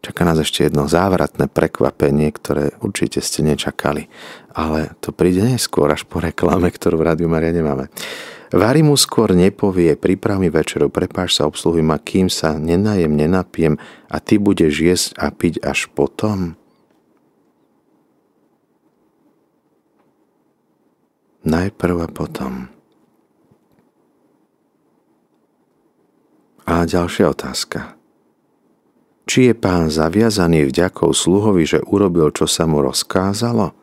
Čaká 0.00 0.24
nás 0.24 0.40
ešte 0.40 0.64
jedno 0.64 0.88
závratné 0.88 1.52
prekvapenie, 1.52 2.32
ktoré 2.32 2.72
určite 2.80 3.20
ste 3.20 3.44
nečakali. 3.44 4.08
Ale 4.56 4.96
to 5.04 5.12
príde 5.12 5.44
neskôr, 5.44 5.92
až 5.92 6.08
po 6.08 6.24
reklame, 6.24 6.72
ktorú 6.72 6.96
v 6.96 7.06
Rádiu 7.12 7.28
Maria 7.28 7.52
nemáme. 7.52 7.92
Vary 8.50 8.80
mu 8.82 8.96
skôr 8.98 9.36
nepovie, 9.36 9.94
priprav 9.94 10.40
mi 10.40 10.50
večeru, 10.50 10.90
prepáš 10.90 11.38
sa, 11.38 11.46
obsluhuj 11.46 11.84
ma, 11.86 12.02
kým 12.02 12.26
sa 12.26 12.58
nenajem, 12.58 13.12
nenapijem 13.12 13.78
a 14.10 14.16
ty 14.18 14.42
budeš 14.42 14.74
jesť 14.74 15.08
a 15.20 15.26
piť 15.30 15.62
až 15.62 15.86
potom? 15.92 16.58
Najprv 21.46 21.96
a 22.04 22.08
potom. 22.10 22.79
A 26.70 26.86
ďalšia 26.86 27.34
otázka. 27.34 27.98
Či 29.26 29.50
je 29.50 29.54
pán 29.58 29.90
zaviazaný 29.90 30.70
vďakou 30.70 31.10
sluhovi, 31.10 31.66
že 31.66 31.82
urobil, 31.82 32.30
čo 32.30 32.46
sa 32.46 32.70
mu 32.70 32.78
rozkázalo? 32.78 33.74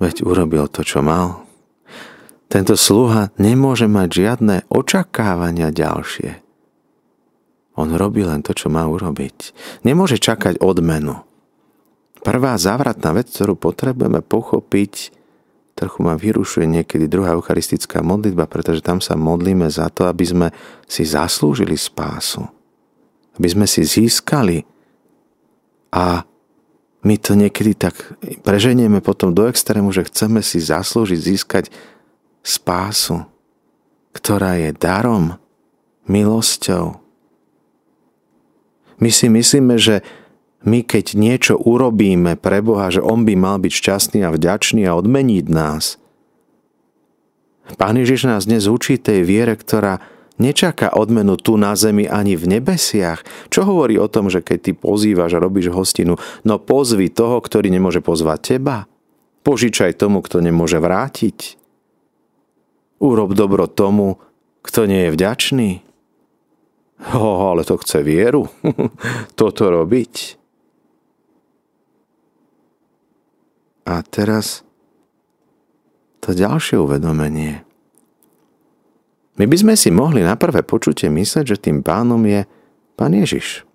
Veď 0.00 0.24
urobil 0.24 0.72
to, 0.72 0.80
čo 0.88 1.04
mal. 1.04 1.44
Tento 2.48 2.80
sluha 2.80 3.28
nemôže 3.36 3.84
mať 3.84 4.08
žiadne 4.08 4.56
očakávania 4.72 5.68
ďalšie. 5.68 6.40
On 7.76 7.92
robí 7.92 8.24
len 8.24 8.40
to, 8.40 8.56
čo 8.56 8.72
má 8.72 8.88
urobiť. 8.88 9.52
Nemôže 9.84 10.16
čakať 10.16 10.64
odmenu. 10.64 11.28
Prvá 12.24 12.56
závratná 12.56 13.12
vec, 13.12 13.28
ktorú 13.28 13.56
potrebujeme 13.56 14.24
pochopiť, 14.24 15.12
trochu 15.82 15.98
ma 16.06 16.14
vyrušuje 16.14 16.62
niekedy 16.70 17.10
druhá 17.10 17.34
eucharistická 17.34 18.06
modlitba, 18.06 18.46
pretože 18.46 18.78
tam 18.78 19.02
sa 19.02 19.18
modlíme 19.18 19.66
za 19.66 19.90
to, 19.90 20.06
aby 20.06 20.22
sme 20.22 20.48
si 20.86 21.02
zaslúžili 21.02 21.74
spásu. 21.74 22.46
Aby 23.34 23.48
sme 23.50 23.66
si 23.66 23.82
získali 23.82 24.62
a 25.90 26.22
my 27.02 27.14
to 27.18 27.34
niekedy 27.34 27.74
tak 27.74 27.98
preženieme 28.46 29.02
potom 29.02 29.34
do 29.34 29.50
extrému, 29.50 29.90
že 29.90 30.06
chceme 30.06 30.38
si 30.38 30.62
zaslúžiť, 30.62 31.18
získať 31.18 31.64
spásu, 32.46 33.26
ktorá 34.14 34.54
je 34.62 34.70
darom, 34.70 35.34
milosťou. 36.06 37.02
My 39.02 39.10
si 39.10 39.26
myslíme, 39.26 39.74
že 39.82 40.06
my 40.62 40.86
keď 40.86 41.18
niečo 41.18 41.54
urobíme 41.58 42.38
pre 42.38 42.62
Boha, 42.62 42.90
že 42.90 43.02
On 43.02 43.26
by 43.26 43.34
mal 43.34 43.56
byť 43.58 43.72
šťastný 43.72 44.20
a 44.22 44.34
vďačný 44.34 44.86
a 44.86 44.96
odmeniť 44.96 45.46
nás. 45.50 45.98
Pán 47.78 47.96
Ježiš 47.98 48.26
nás 48.26 48.46
dnes 48.46 48.66
učí 48.66 48.98
tej 48.98 49.22
viere, 49.22 49.54
ktorá 49.54 50.02
nečaká 50.42 50.92
odmenu 50.92 51.38
tu 51.38 51.54
na 51.54 51.78
zemi 51.78 52.10
ani 52.10 52.34
v 52.34 52.58
nebesiach. 52.58 53.22
Čo 53.48 53.66
hovorí 53.68 53.96
o 53.96 54.10
tom, 54.10 54.28
že 54.28 54.42
keď 54.42 54.58
ty 54.58 54.72
pozývaš 54.74 55.38
a 55.38 55.42
robíš 55.42 55.70
hostinu, 55.70 56.18
no 56.42 56.54
pozvi 56.58 57.06
toho, 57.08 57.38
ktorý 57.38 57.70
nemôže 57.70 58.02
pozvať 58.02 58.58
teba. 58.58 58.90
Požičaj 59.42 59.98
tomu, 59.98 60.22
kto 60.22 60.42
nemôže 60.42 60.78
vrátiť. 60.78 61.58
Urob 63.02 63.34
dobro 63.34 63.66
tomu, 63.66 64.22
kto 64.62 64.86
nie 64.86 65.10
je 65.10 65.14
vďačný. 65.14 65.70
Ho, 67.10 67.50
ale 67.50 67.66
to 67.66 67.74
chce 67.82 68.06
vieru. 68.06 68.46
Toto 69.38 69.62
robiť. 69.66 70.41
A 73.82 74.02
teraz 74.06 74.62
to 76.22 76.34
ďalšie 76.34 76.78
uvedomenie. 76.78 77.66
My 79.40 79.44
by 79.48 79.56
sme 79.58 79.74
si 79.74 79.90
mohli 79.90 80.22
na 80.22 80.38
prvé 80.38 80.62
počutie 80.62 81.10
mysleť, 81.10 81.56
že 81.56 81.62
tým 81.62 81.82
pánom 81.82 82.20
je 82.22 82.46
pán 82.94 83.10
Ježiš. 83.16 83.66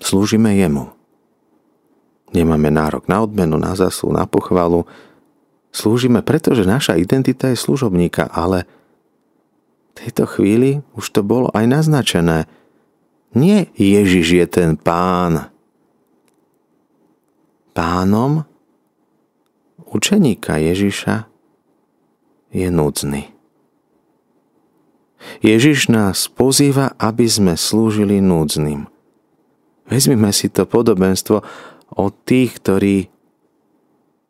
Slúžime 0.00 0.56
jemu. 0.56 0.94
Nemáme 2.32 2.72
nárok 2.72 3.08
na 3.10 3.22
odmenu, 3.22 3.60
na 3.60 3.76
zaslu, 3.76 4.12
na 4.12 4.24
pochvalu, 4.24 4.88
Slúžime 5.76 6.24
preto, 6.24 6.56
že 6.56 6.64
naša 6.64 6.96
identita 6.96 7.52
je 7.52 7.60
služobníka, 7.60 8.24
ale 8.32 8.64
v 9.92 10.08
tejto 10.08 10.24
chvíli 10.24 10.80
už 10.96 11.04
to 11.12 11.20
bolo 11.20 11.52
aj 11.52 11.68
naznačené. 11.68 12.48
Nie 13.36 13.68
Ježiš 13.76 14.26
je 14.40 14.46
ten 14.48 14.70
pán. 14.80 15.52
Pánom 17.76 18.48
učeníka 19.84 20.56
Ježiša 20.56 21.28
je 22.48 22.72
núdzny. 22.72 23.36
Ježiš 25.44 25.92
nás 25.92 26.24
pozýva, 26.32 26.96
aby 26.96 27.28
sme 27.28 27.52
slúžili 27.52 28.24
núdznym. 28.24 28.88
Vezmime 29.92 30.32
si 30.32 30.48
to 30.48 30.64
podobenstvo 30.64 31.44
od 31.92 32.12
tých, 32.24 32.56
ktorí 32.64 32.96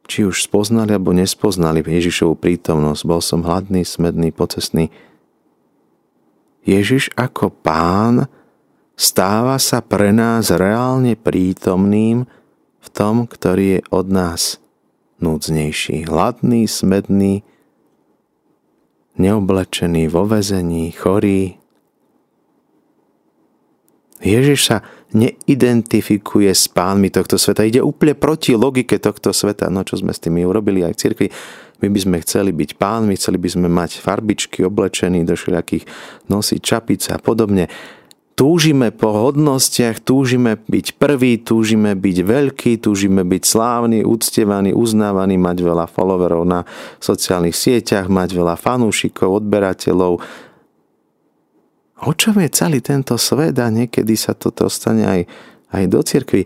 či 0.06 0.22
už 0.22 0.46
spoznali 0.46 0.94
alebo 0.94 1.10
nespoznali 1.14 1.82
Ježišovu 1.82 2.38
prítomnosť. 2.38 3.02
Bol 3.06 3.20
som 3.22 3.42
hladný, 3.42 3.82
smedný, 3.82 4.30
pocestný. 4.30 4.90
Ježiš 6.66 7.14
ako 7.14 7.50
pán 7.50 8.26
stáva 8.98 9.58
sa 9.58 9.82
pre 9.82 10.10
nás 10.10 10.50
reálne 10.50 11.14
prítomným 11.14 12.26
v 12.86 12.88
tom, 12.94 13.14
ktorý 13.26 13.78
je 13.78 13.80
od 13.90 14.06
nás 14.06 14.62
núdznejší. 15.18 16.06
Hladný, 16.06 16.70
smedný, 16.70 17.42
neoblečený, 19.18 20.06
vo 20.06 20.22
vezení, 20.30 20.94
chorý. 20.94 21.58
Ježiš 24.22 24.60
sa 24.72 24.76
neidentifikuje 25.12 26.48
s 26.50 26.66
pánmi 26.72 27.12
tohto 27.12 27.36
sveta. 27.36 27.68
Ide 27.68 27.84
úplne 27.84 28.16
proti 28.16 28.56
logike 28.56 28.96
tohto 28.96 29.30
sveta. 29.30 29.68
No 29.68 29.84
čo 29.84 30.00
sme 30.00 30.10
s 30.10 30.22
tými 30.22 30.42
urobili 30.42 30.82
aj 30.82 30.92
v 30.96 31.00
cirkvi. 31.00 31.26
My 31.84 31.92
by 31.92 31.98
sme 32.00 32.16
chceli 32.24 32.50
byť 32.56 32.80
pánmi, 32.80 33.14
chceli 33.20 33.36
by 33.36 33.48
sme 33.52 33.68
mať 33.68 34.00
farbičky 34.00 34.64
oblečení 34.64 35.28
do 35.28 35.36
všelijakých 35.36 35.84
nosiť 36.32 36.60
čapice 36.64 37.12
a 37.12 37.20
podobne. 37.20 37.68
Túžime 38.36 38.92
po 38.92 39.16
hodnostiach, 39.16 40.04
túžime 40.04 40.60
byť 40.60 41.00
prvý, 41.00 41.40
túžime 41.40 41.96
byť 41.96 42.16
veľký, 42.20 42.72
túžime 42.76 43.24
byť 43.24 43.42
slávny, 43.48 44.04
uctievaný, 44.04 44.76
uznávaný, 44.76 45.40
mať 45.40 45.64
veľa 45.64 45.88
followerov 45.88 46.44
na 46.44 46.68
sociálnych 47.00 47.56
sieťach, 47.56 48.12
mať 48.12 48.36
veľa 48.36 48.60
fanúšikov, 48.60 49.40
odberateľov, 49.40 50.20
O 52.04 52.12
čom 52.12 52.36
je 52.44 52.52
celý 52.52 52.84
tento 52.84 53.16
svet 53.16 53.56
a 53.56 53.72
niekedy 53.72 54.20
sa 54.20 54.36
to 54.36 54.52
dostane 54.52 55.08
aj, 55.08 55.20
aj 55.72 55.84
do 55.88 56.00
cirkvi. 56.04 56.44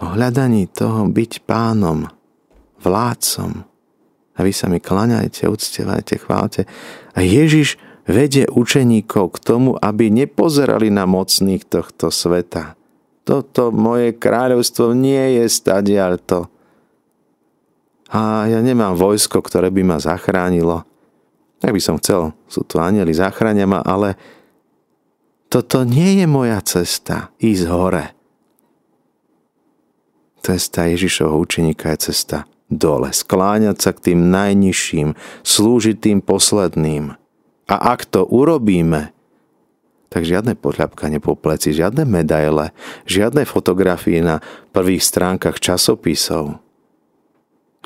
O 0.00 0.16
hľadaní 0.16 0.72
toho 0.72 1.04
byť 1.12 1.44
pánom, 1.44 2.08
vládcom, 2.80 3.68
A 4.32 4.40
vy 4.40 4.52
sa 4.56 4.72
mi 4.72 4.80
klaňajte, 4.80 5.44
uctievajte, 5.44 6.16
chválte. 6.16 6.64
A 7.12 7.20
Ježiš 7.20 7.76
vedie 8.06 8.48
učeníkov 8.50 9.38
k 9.38 9.42
tomu, 9.42 9.70
aby 9.78 10.10
nepozerali 10.10 10.90
na 10.90 11.06
mocných 11.06 11.62
tohto 11.66 12.10
sveta. 12.10 12.74
Toto 13.22 13.70
moje 13.70 14.18
kráľovstvo 14.18 14.94
nie 14.98 15.38
je 15.38 15.46
stadiaľto. 15.46 16.50
A 18.12 18.50
ja 18.50 18.60
nemám 18.60 18.98
vojsko, 18.98 19.40
ktoré 19.40 19.70
by 19.70 19.82
ma 19.86 19.98
zachránilo. 20.02 20.84
Tak 21.62 21.70
by 21.70 21.80
som 21.80 21.96
chcel, 22.02 22.34
sú 22.50 22.66
tu 22.66 22.82
anieli, 22.82 23.14
zachránia 23.14 23.70
ma, 23.70 23.80
ale 23.86 24.18
toto 25.46 25.86
nie 25.86 26.18
je 26.18 26.26
moja 26.26 26.58
cesta, 26.66 27.30
ísť 27.38 27.64
hore. 27.70 28.04
Cesta 30.42 30.90
Ježišovho 30.90 31.38
učeníka 31.38 31.94
je 31.94 32.10
cesta 32.10 32.50
dole, 32.66 33.12
skláňať 33.12 33.76
sa 33.78 33.90
k 33.94 34.10
tým 34.10 34.32
najnižším, 34.32 35.14
slúžiť 35.44 35.96
tým 36.00 36.18
posledným. 36.24 37.21
A 37.72 37.96
ak 37.96 38.04
to 38.04 38.28
urobíme, 38.28 39.16
tak 40.12 40.28
žiadne 40.28 40.60
podľapkanie 40.60 41.24
po 41.24 41.32
pleci, 41.32 41.72
žiadne 41.72 42.04
medaile, 42.04 42.76
žiadne 43.08 43.48
fotografie 43.48 44.20
na 44.20 44.44
prvých 44.76 45.00
stránkach 45.00 45.56
časopisov, 45.56 46.60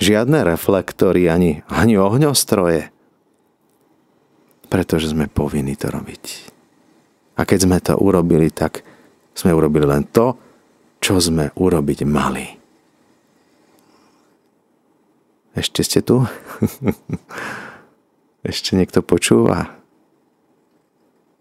žiadne 0.03 0.42
reflektory 0.42 1.31
ani, 1.31 1.62
ani 1.70 1.94
ohňostroje, 2.03 2.90
pretože 4.66 5.14
sme 5.14 5.31
povinni 5.31 5.79
to 5.79 5.87
robiť. 5.87 6.51
A 7.38 7.46
keď 7.46 7.59
sme 7.62 7.79
to 7.79 7.94
urobili, 7.94 8.51
tak 8.51 8.83
sme 9.38 9.55
urobili 9.55 9.87
len 9.87 10.03
to, 10.11 10.35
čo 10.99 11.22
sme 11.22 11.55
urobiť 11.55 12.03
mali. 12.03 12.59
Ešte 15.55 15.87
ste 15.87 16.03
tu? 16.03 16.27
Ešte 18.51 18.75
niekto 18.75 18.99
počúva? 18.99 19.76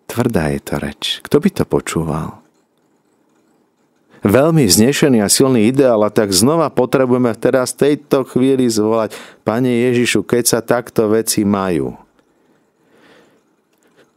Tvrdá 0.06 0.54
je 0.54 0.60
to 0.62 0.74
reč. 0.78 1.04
Kto 1.26 1.42
by 1.42 1.50
to 1.50 1.64
počúval? 1.66 2.46
Veľmi 4.26 4.66
vznešený 4.66 5.22
a 5.22 5.30
silný 5.30 5.70
ideál 5.70 6.02
a 6.02 6.10
tak 6.10 6.34
znova 6.34 6.74
potrebujeme 6.74 7.30
teraz 7.38 7.78
v 7.78 7.94
tejto 7.94 8.26
chvíli 8.26 8.66
zvolať 8.66 9.14
Pane 9.46 9.70
Ježišu, 9.70 10.26
keď 10.26 10.44
sa 10.50 10.60
takto 10.66 11.06
veci 11.14 11.46
majú, 11.46 11.94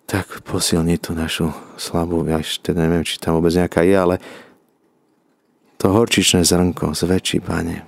tak 0.09 0.41
posilni 0.49 0.97
tú 0.97 1.13
našu 1.13 1.53
slabú, 1.77 2.25
ja 2.25 2.41
ešte 2.41 2.73
neviem, 2.73 3.05
či 3.05 3.21
tam 3.21 3.37
vôbec 3.37 3.53
nejaká 3.53 3.85
je, 3.85 3.93
ale 3.93 4.17
to 5.77 5.93
horčičné 5.93 6.41
zrnko 6.41 6.97
zväčší, 6.97 7.45
Pane. 7.45 7.85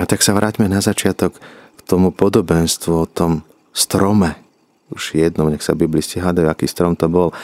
A 0.00 0.08
tak 0.08 0.24
sa 0.24 0.32
vráťme 0.32 0.72
na 0.72 0.80
začiatok 0.80 1.36
tomu 1.90 2.14
podobenstvu 2.14 2.92
o 2.94 3.10
tom 3.10 3.42
strome. 3.74 4.38
Už 4.94 5.18
jedno, 5.18 5.50
nech 5.50 5.66
sa 5.66 5.74
biblisti 5.74 6.22
hádajú, 6.22 6.46
aký 6.46 6.70
strom 6.70 6.94
to 6.94 7.10
bol. 7.10 7.34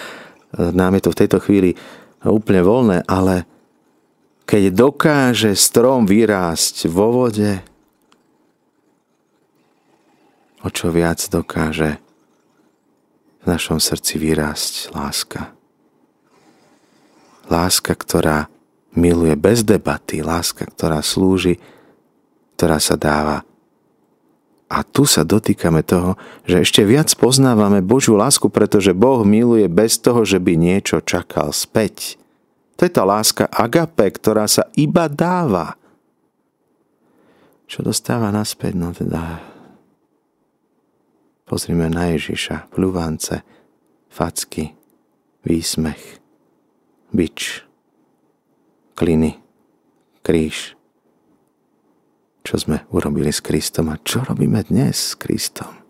Nám 0.54 0.94
je 0.98 1.02
to 1.02 1.10
v 1.10 1.20
tejto 1.26 1.38
chvíli 1.42 1.74
úplne 2.22 2.62
voľné, 2.62 3.02
ale 3.06 3.46
keď 4.46 4.74
dokáže 4.74 5.54
strom 5.58 6.06
vyrásť 6.06 6.86
vo 6.86 7.26
vode, 7.26 7.58
o 10.62 10.68
čo 10.70 10.90
viac 10.90 11.22
dokáže 11.30 12.02
v 13.42 13.44
našom 13.46 13.78
srdci 13.78 14.18
vyrásť 14.18 14.90
láska. 14.90 15.54
Láska, 17.46 17.94
ktorá 17.94 18.50
miluje 18.98 19.38
bez 19.38 19.62
debaty, 19.62 20.18
láska, 20.18 20.66
ktorá 20.66 20.98
slúži, 20.98 21.62
ktorá 22.58 22.82
sa 22.82 22.98
dáva. 22.98 23.45
A 24.66 24.82
tu 24.82 25.06
sa 25.06 25.22
dotýkame 25.22 25.86
toho, 25.86 26.18
že 26.42 26.66
ešte 26.66 26.82
viac 26.82 27.10
poznávame 27.14 27.82
Božiu 27.86 28.18
lásku, 28.18 28.50
pretože 28.50 28.90
Boh 28.90 29.22
miluje 29.22 29.70
bez 29.70 30.02
toho, 30.02 30.26
že 30.26 30.42
by 30.42 30.58
niečo 30.58 30.98
čakal 31.02 31.54
späť. 31.54 32.18
To 32.76 32.84
je 32.84 32.92
tá 32.92 33.06
láska 33.06 33.46
agape, 33.48 34.10
ktorá 34.10 34.50
sa 34.50 34.66
iba 34.74 35.06
dáva. 35.06 35.78
Čo 37.70 37.86
dostáva 37.86 38.34
naspäť? 38.34 38.72
No 38.74 38.90
teda 38.90 39.54
Pozrime 41.46 41.86
na 41.86 42.10
Ježiša, 42.10 42.74
pľuvance, 42.74 43.46
facky, 44.10 44.74
výsmech, 45.46 46.18
bič, 47.14 47.62
kliny, 48.98 49.38
kríž. 50.26 50.75
Čo 52.46 52.62
sme 52.62 52.86
urobili 52.94 53.34
s 53.34 53.42
Kristom 53.42 53.90
a 53.90 53.98
čo 53.98 54.22
robíme 54.22 54.62
dnes 54.70 54.94
s 54.94 55.12
Kristom? 55.18 55.82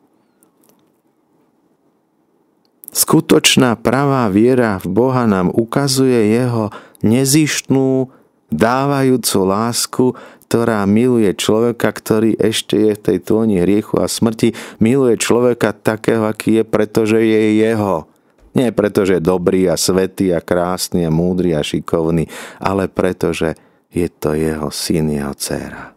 Skutočná 2.96 3.76
pravá 3.76 4.24
viera 4.32 4.80
v 4.80 4.88
Boha 4.88 5.28
nám 5.28 5.52
ukazuje 5.52 6.32
jeho 6.32 6.72
nezištnú, 7.04 8.08
dávajúcu 8.48 9.38
lásku, 9.44 10.06
ktorá 10.48 10.80
miluje 10.88 11.28
človeka, 11.36 11.92
ktorý 11.92 12.40
ešte 12.40 12.80
je 12.88 12.92
v 12.96 13.04
tej 13.04 13.18
tóni 13.20 13.60
hriechu 13.60 14.00
a 14.00 14.08
smrti, 14.08 14.56
miluje 14.80 15.20
človeka 15.20 15.76
takého, 15.76 16.24
aký 16.24 16.62
je, 16.62 16.64
pretože 16.64 17.20
je 17.20 17.60
jeho. 17.60 18.08
Nie 18.56 18.72
preto, 18.72 19.04
že 19.04 19.20
je 19.20 19.28
dobrý 19.28 19.68
a 19.68 19.76
svetý 19.76 20.32
a 20.32 20.40
krásny 20.40 21.04
a 21.04 21.12
múdry 21.12 21.52
a 21.52 21.60
šikovný, 21.60 22.32
ale 22.56 22.88
preto, 22.88 23.36
že 23.36 23.60
je 23.92 24.08
to 24.08 24.32
jeho 24.32 24.72
syn, 24.72 25.12
jeho 25.12 25.36
dcéra. 25.36 25.95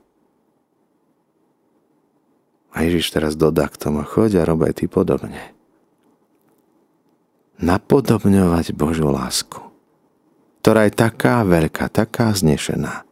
A 2.74 2.86
Ježiš 2.86 3.12
teraz 3.14 3.34
dodá 3.34 3.66
k 3.68 3.80
tomu, 3.80 4.06
choď 4.06 4.42
a 4.42 4.48
rob 4.48 4.62
ty 4.74 4.86
podobne. 4.86 5.54
Napodobňovať 7.60 8.72
Božiu 8.72 9.12
lásku, 9.12 9.60
ktorá 10.64 10.88
je 10.88 10.94
taká 10.96 11.44
veľká, 11.44 11.92
taká 11.92 12.32
znešená, 12.32 13.10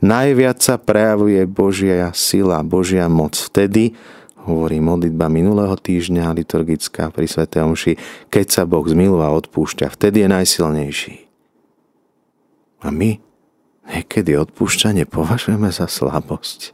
Najviac 0.00 0.58
sa 0.58 0.76
prejavuje 0.80 1.44
Božia 1.46 2.10
sila, 2.16 2.64
Božia 2.64 3.06
moc 3.06 3.36
vtedy, 3.36 3.94
hovorí 4.40 4.80
modlitba 4.80 5.28
minulého 5.28 5.76
týždňa 5.76 6.32
liturgická 6.32 7.12
pri 7.12 7.28
Sv. 7.28 7.44
Omši, 7.46 7.92
keď 8.32 8.46
sa 8.48 8.62
Boh 8.64 8.82
zmiluje 8.82 9.22
a 9.22 9.36
odpúšťa, 9.36 9.92
vtedy 9.92 10.24
je 10.24 10.28
najsilnejší. 10.32 11.16
A 12.80 12.88
my 12.88 13.20
niekedy 13.84 14.40
odpúšťanie 14.40 15.04
považujeme 15.04 15.68
za 15.68 15.84
slabosť. 15.84 16.72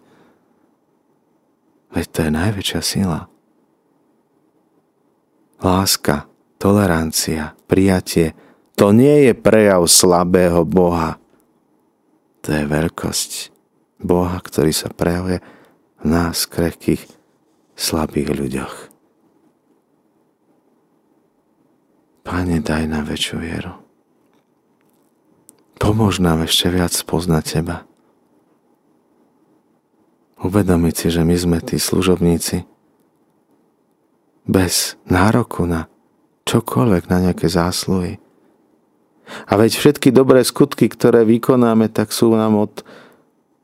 Veď 1.96 2.06
to 2.12 2.18
je 2.28 2.30
najväčšia 2.30 2.80
sila. 2.84 3.20
Láska, 5.64 6.28
tolerancia, 6.60 7.56
prijatie, 7.64 8.36
to 8.76 8.92
nie 8.92 9.24
je 9.24 9.32
prejav 9.32 9.80
slabého 9.88 10.68
Boha, 10.68 11.16
to 12.44 12.52
je 12.52 12.68
veľkosť 12.68 13.30
Boha, 14.04 14.36
ktorý 14.44 14.76
sa 14.76 14.92
prejavuje 14.92 15.40
v 15.96 16.04
nás, 16.04 16.44
krehkých, 16.44 17.00
slabých 17.72 18.28
ľuďoch. 18.36 18.74
Pane, 22.28 22.60
daj 22.60 22.84
nám 22.92 23.08
väčšiu 23.08 23.36
vieru. 23.40 23.72
Pomôž 25.80 26.20
nám 26.20 26.44
ešte 26.44 26.68
viac 26.68 26.92
poznať 27.08 27.44
Teba. 27.56 27.88
Uvedomiť 30.46 30.94
si, 30.94 31.08
že 31.10 31.26
my 31.26 31.34
sme 31.34 31.58
tí 31.58 31.74
služobníci 31.74 32.62
bez 34.46 34.94
nároku 35.10 35.66
na 35.66 35.90
čokoľvek, 36.46 37.10
na 37.10 37.18
nejaké 37.26 37.50
zásluhy. 37.50 38.22
A 39.50 39.58
veď 39.58 39.74
všetky 39.74 40.14
dobré 40.14 40.46
skutky, 40.46 40.86
ktoré 40.86 41.26
vykonáme, 41.26 41.90
tak 41.90 42.14
sú 42.14 42.30
nám 42.30 42.54
od 42.62 42.86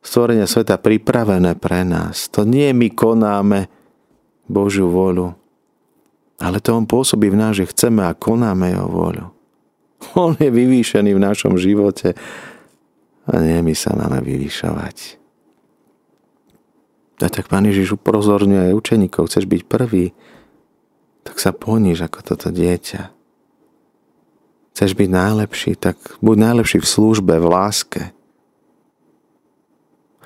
stvorenia 0.03 0.51
sveta 0.51 0.75
pripravené 0.75 1.55
pre 1.55 1.87
nás. 1.87 2.27
To 2.35 2.43
nie 2.43 2.75
my 2.75 2.91
konáme 2.91 3.71
Božiu 4.51 4.91
voľu, 4.91 5.39
ale 6.43 6.59
to 6.59 6.75
On 6.75 6.83
pôsobí 6.83 7.31
v 7.31 7.39
nás, 7.39 7.55
že 7.55 7.71
chceme 7.71 8.03
a 8.03 8.19
konáme 8.19 8.75
Jeho 8.75 8.91
voľu. 8.91 9.31
On 10.19 10.35
je 10.35 10.51
vyvýšený 10.51 11.15
v 11.15 11.25
našom 11.31 11.55
živote 11.55 12.19
a 13.31 13.39
nie 13.39 13.63
my 13.63 13.71
sa 13.71 13.95
máme 13.95 14.19
vyvýšovať. 14.19 15.22
A 17.23 17.31
tak 17.31 17.47
Pán 17.47 17.71
Ježiš 17.71 17.95
upozorňuje 17.95 18.75
učeníkov, 18.75 19.31
chceš 19.31 19.47
byť 19.47 19.63
prvý, 19.71 20.11
tak 21.23 21.39
sa 21.39 21.55
poníž 21.55 22.03
ako 22.03 22.19
toto 22.35 22.51
dieťa. 22.51 23.15
Chceš 24.75 24.99
byť 24.99 25.09
najlepší, 25.09 25.73
tak 25.79 25.97
buď 26.19 26.37
najlepší 26.51 26.83
v 26.83 26.91
službe, 26.91 27.39
v 27.39 27.47
láske. 27.47 28.03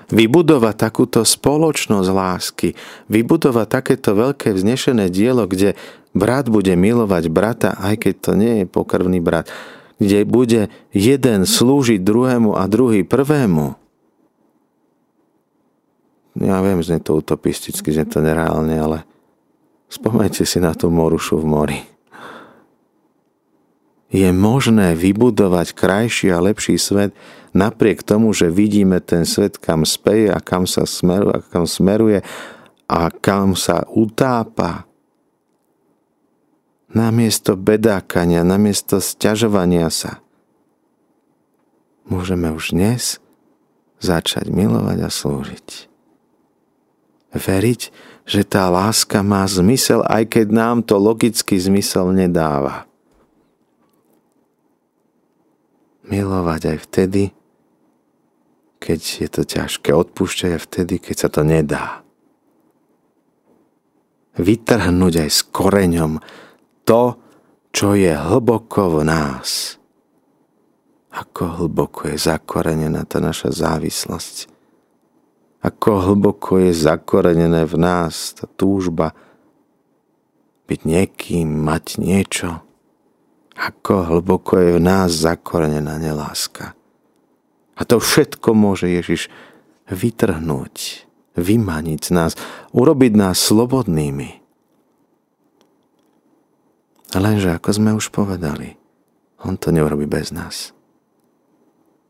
Vybudovať 0.07 0.75
takúto 0.79 1.21
spoločnosť 1.21 2.09
lásky, 2.09 2.69
vybudovať 3.11 3.67
takéto 3.67 4.15
veľké 4.15 4.55
vznešené 4.55 5.11
dielo, 5.11 5.45
kde 5.45 5.75
brat 6.15 6.47
bude 6.49 6.73
milovať 6.73 7.27
brata, 7.27 7.75
aj 7.77 8.07
keď 8.07 8.13
to 8.23 8.31
nie 8.39 8.53
je 8.63 8.65
pokrvný 8.65 9.19
brat, 9.19 9.51
kde 9.99 10.23
bude 10.23 10.71
jeden 10.95 11.39
slúžiť 11.43 11.99
druhému 12.01 12.55
a 12.55 12.63
druhý 12.71 13.03
prvému. 13.03 13.75
Ja 16.37 16.61
viem, 16.61 16.81
že 16.85 17.01
to 17.01 17.17
utopisticky, 17.17 17.89
že 17.89 18.05
to 18.05 18.21
nereálne, 18.21 18.77
ale 18.77 18.97
spomeňte 19.89 20.45
si 20.45 20.61
na 20.61 20.77
tú 20.77 20.93
morušu 20.93 21.41
v 21.41 21.45
mori. 21.45 21.79
Je 24.07 24.29
možné 24.31 24.95
vybudovať 24.95 25.75
krajší 25.75 26.31
a 26.31 26.39
lepší 26.39 26.79
svet 26.79 27.11
napriek 27.51 28.05
tomu, 28.05 28.31
že 28.31 28.53
vidíme 28.53 29.01
ten 29.01 29.25
svet, 29.25 29.57
kam 29.57 29.83
speje 29.83 30.31
a 30.31 30.39
kam 30.39 30.69
sa 30.69 30.85
smeruje, 30.85 31.33
a 31.33 31.39
kam 31.41 31.65
smeruje 31.65 32.19
a 32.87 33.01
kam 33.11 33.57
sa 33.57 33.83
utápa. 33.89 34.87
Namiesto 36.87 37.59
bedákania, 37.59 38.47
namiesto 38.47 39.03
sťažovania 39.03 39.91
sa. 39.91 40.23
Môžeme 42.07 42.47
už 42.55 42.71
dnes 42.71 43.19
začať 43.99 44.47
milovať 44.47 45.03
a 45.03 45.09
slúžiť. 45.11 45.96
Veriť, 47.35 47.81
že 48.27 48.41
tá 48.47 48.71
láska 48.71 49.23
má 49.23 49.43
zmysel, 49.47 50.03
aj 50.07 50.31
keď 50.31 50.47
nám 50.51 50.77
to 50.83 50.95
logicky 50.99 51.59
zmysel 51.59 52.11
nedáva. 52.15 52.87
Milovať 56.07 56.61
aj 56.71 56.77
vtedy, 56.87 57.23
keď 58.79 58.99
je 58.99 59.27
to 59.27 59.41
ťažké. 59.43 59.91
Odpúšťať 59.91 60.49
aj 60.55 60.61
vtedy, 60.63 60.95
keď 61.03 61.15
sa 61.19 61.29
to 61.31 61.41
nedá. 61.43 62.05
Vytrhnúť 64.39 65.27
aj 65.27 65.29
s 65.33 65.41
koreňom 65.51 66.23
to, 66.87 67.19
čo 67.75 67.97
je 67.97 68.15
hlboko 68.15 69.01
v 69.01 69.07
nás 69.07 69.77
ako 71.17 71.65
hlboko 71.65 72.13
je 72.13 72.17
zakorenená 72.21 73.01
tá 73.09 73.17
naša 73.17 73.49
závislosť. 73.49 74.56
Ako 75.67 75.99
hlboko 75.99 76.63
je 76.63 76.71
zakorenené 76.71 77.67
v 77.67 77.75
nás 77.75 78.31
tá 78.39 78.47
túžba 78.47 79.11
byť 80.71 80.79
niekým, 80.87 81.43
mať 81.43 81.99
niečo. 81.99 82.63
Ako 83.51 84.07
hlboko 84.07 84.55
je 84.63 84.69
v 84.79 84.81
nás 84.83 85.11
zakorenená 85.11 85.99
neláska. 85.99 86.71
A 87.75 87.83
to 87.83 87.99
všetko 87.99 88.55
môže 88.55 88.87
Ježiš 88.87 89.27
vytrhnúť, 89.91 91.03
vymaniť 91.35 91.99
z 91.99 92.11
nás, 92.15 92.31
urobiť 92.71 93.11
nás 93.19 93.35
slobodnými. 93.35 94.39
Lenže, 97.11 97.51
ako 97.51 97.69
sme 97.75 97.91
už 97.91 98.15
povedali, 98.15 98.79
on 99.43 99.59
to 99.59 99.75
neurobi 99.75 100.07
bez 100.07 100.31
nás. 100.31 100.71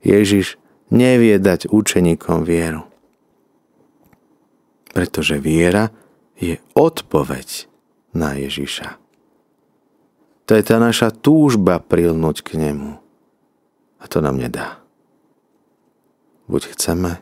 Ježiš 0.05 0.61
nevie 0.93 1.41
dať 1.41 1.73
učeníkom 1.73 2.45
vieru. 2.45 2.85
Pretože 4.97 5.37
viera 5.37 5.93
je 6.41 6.57
odpoveď 6.73 7.69
na 8.17 8.33
Ježiša. 8.33 8.97
To 10.49 10.57
je 10.57 10.63
tá 10.65 10.81
naša 10.81 11.13
túžba 11.13 11.77
prilnúť 11.77 12.41
k 12.41 12.57
nemu. 12.57 12.97
A 14.01 14.03
to 14.09 14.25
nám 14.25 14.41
nedá. 14.41 14.81
Buď 16.49 16.73
chceme, 16.73 17.21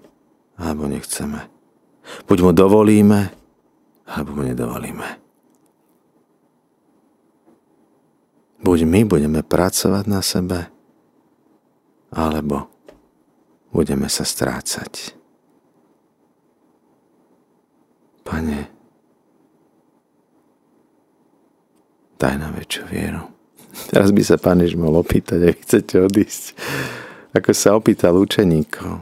alebo 0.55 0.87
nechceme. 0.87 1.51
Buď 2.31 2.37
mu 2.47 2.51
dovolíme, 2.55 3.35
alebo 4.07 4.39
mu 4.39 4.47
nedovolíme. 4.47 5.19
Buď 8.63 8.79
my 8.87 9.03
budeme 9.03 9.43
pracovať 9.43 10.05
na 10.07 10.23
sebe, 10.23 10.71
alebo 12.13 12.71
budeme 13.75 14.07
sa 14.07 14.23
strácať. 14.23 15.24
Pane, 18.25 18.59
daj 22.17 22.35
nám 22.41 22.57
väčšiu 22.57 22.83
vieru. 22.89 23.21
Teraz 23.93 24.09
by 24.09 24.21
sa 24.25 24.41
Pán 24.41 24.65
Jež 24.65 24.73
mohol 24.73 25.05
opýtať, 25.05 25.53
ak 25.53 25.61
chcete 25.61 25.95
odísť, 26.01 26.57
ako 27.37 27.53
sa 27.53 27.77
opýtal 27.77 28.17
učeníkov. 28.17 28.97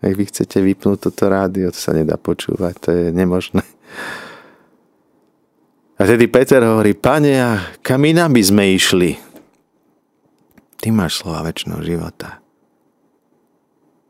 Ak 0.00 0.16
vy 0.16 0.24
chcete 0.24 0.64
vypnúť 0.64 1.12
toto 1.12 1.28
rádio, 1.28 1.68
to 1.68 1.76
sa 1.76 1.92
nedá 1.92 2.16
počúvať, 2.16 2.74
to 2.80 2.88
je 2.88 3.04
nemožné. 3.12 3.60
A 6.00 6.08
tedy 6.08 6.24
Peter 6.32 6.64
hovorí, 6.64 6.96
pane, 6.96 7.36
a 7.36 7.76
kam 7.84 8.08
inám 8.08 8.32
by 8.32 8.40
sme 8.40 8.64
išli? 8.72 9.20
Ty 10.80 10.88
máš 10.96 11.20
slova 11.20 11.44
väčšného 11.44 11.84
života. 11.84 12.40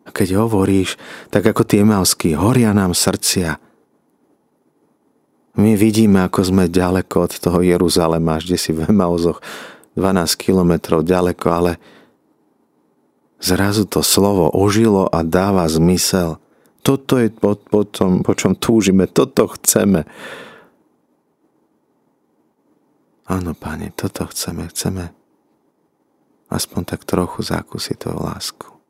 A 0.07 0.15
keď 0.15 0.39
hovoríš, 0.47 0.95
tak 1.35 1.51
ako 1.51 1.67
tie 1.67 1.83
Emalskí, 1.83 2.39
horia 2.39 2.71
nám 2.71 2.95
srdcia. 2.95 3.59
My 5.59 5.75
vidíme, 5.75 6.23
ako 6.23 6.41
sme 6.47 6.71
ďaleko 6.71 7.27
od 7.27 7.33
toho 7.35 7.59
Jeruzalema, 7.65 8.39
až 8.39 8.55
si 8.55 8.71
v 8.71 8.87
Emauzoch 8.87 9.43
12 9.99 10.39
kilometrov 10.39 11.03
ďaleko, 11.03 11.47
ale 11.51 11.73
zrazu 13.43 13.87
to 13.87 14.05
slovo 14.07 14.47
ožilo 14.51 15.11
a 15.11 15.27
dáva 15.27 15.67
zmysel. 15.67 16.39
Toto 16.87 17.19
je 17.19 17.29
po, 17.29 17.59
po, 17.59 17.83
tom, 17.83 18.23
po 18.23 18.33
čom 18.39 18.55
túžime, 18.55 19.11
toto 19.11 19.51
chceme. 19.59 20.07
Áno, 23.27 23.53
páni, 23.59 23.91
toto 23.95 24.27
chceme, 24.31 24.71
chceme 24.71 25.15
aspoň 26.51 26.83
tak 26.83 27.07
trochu 27.07 27.47
zakúsiť 27.47 27.95
tú 27.95 28.11
lásku 28.11 28.81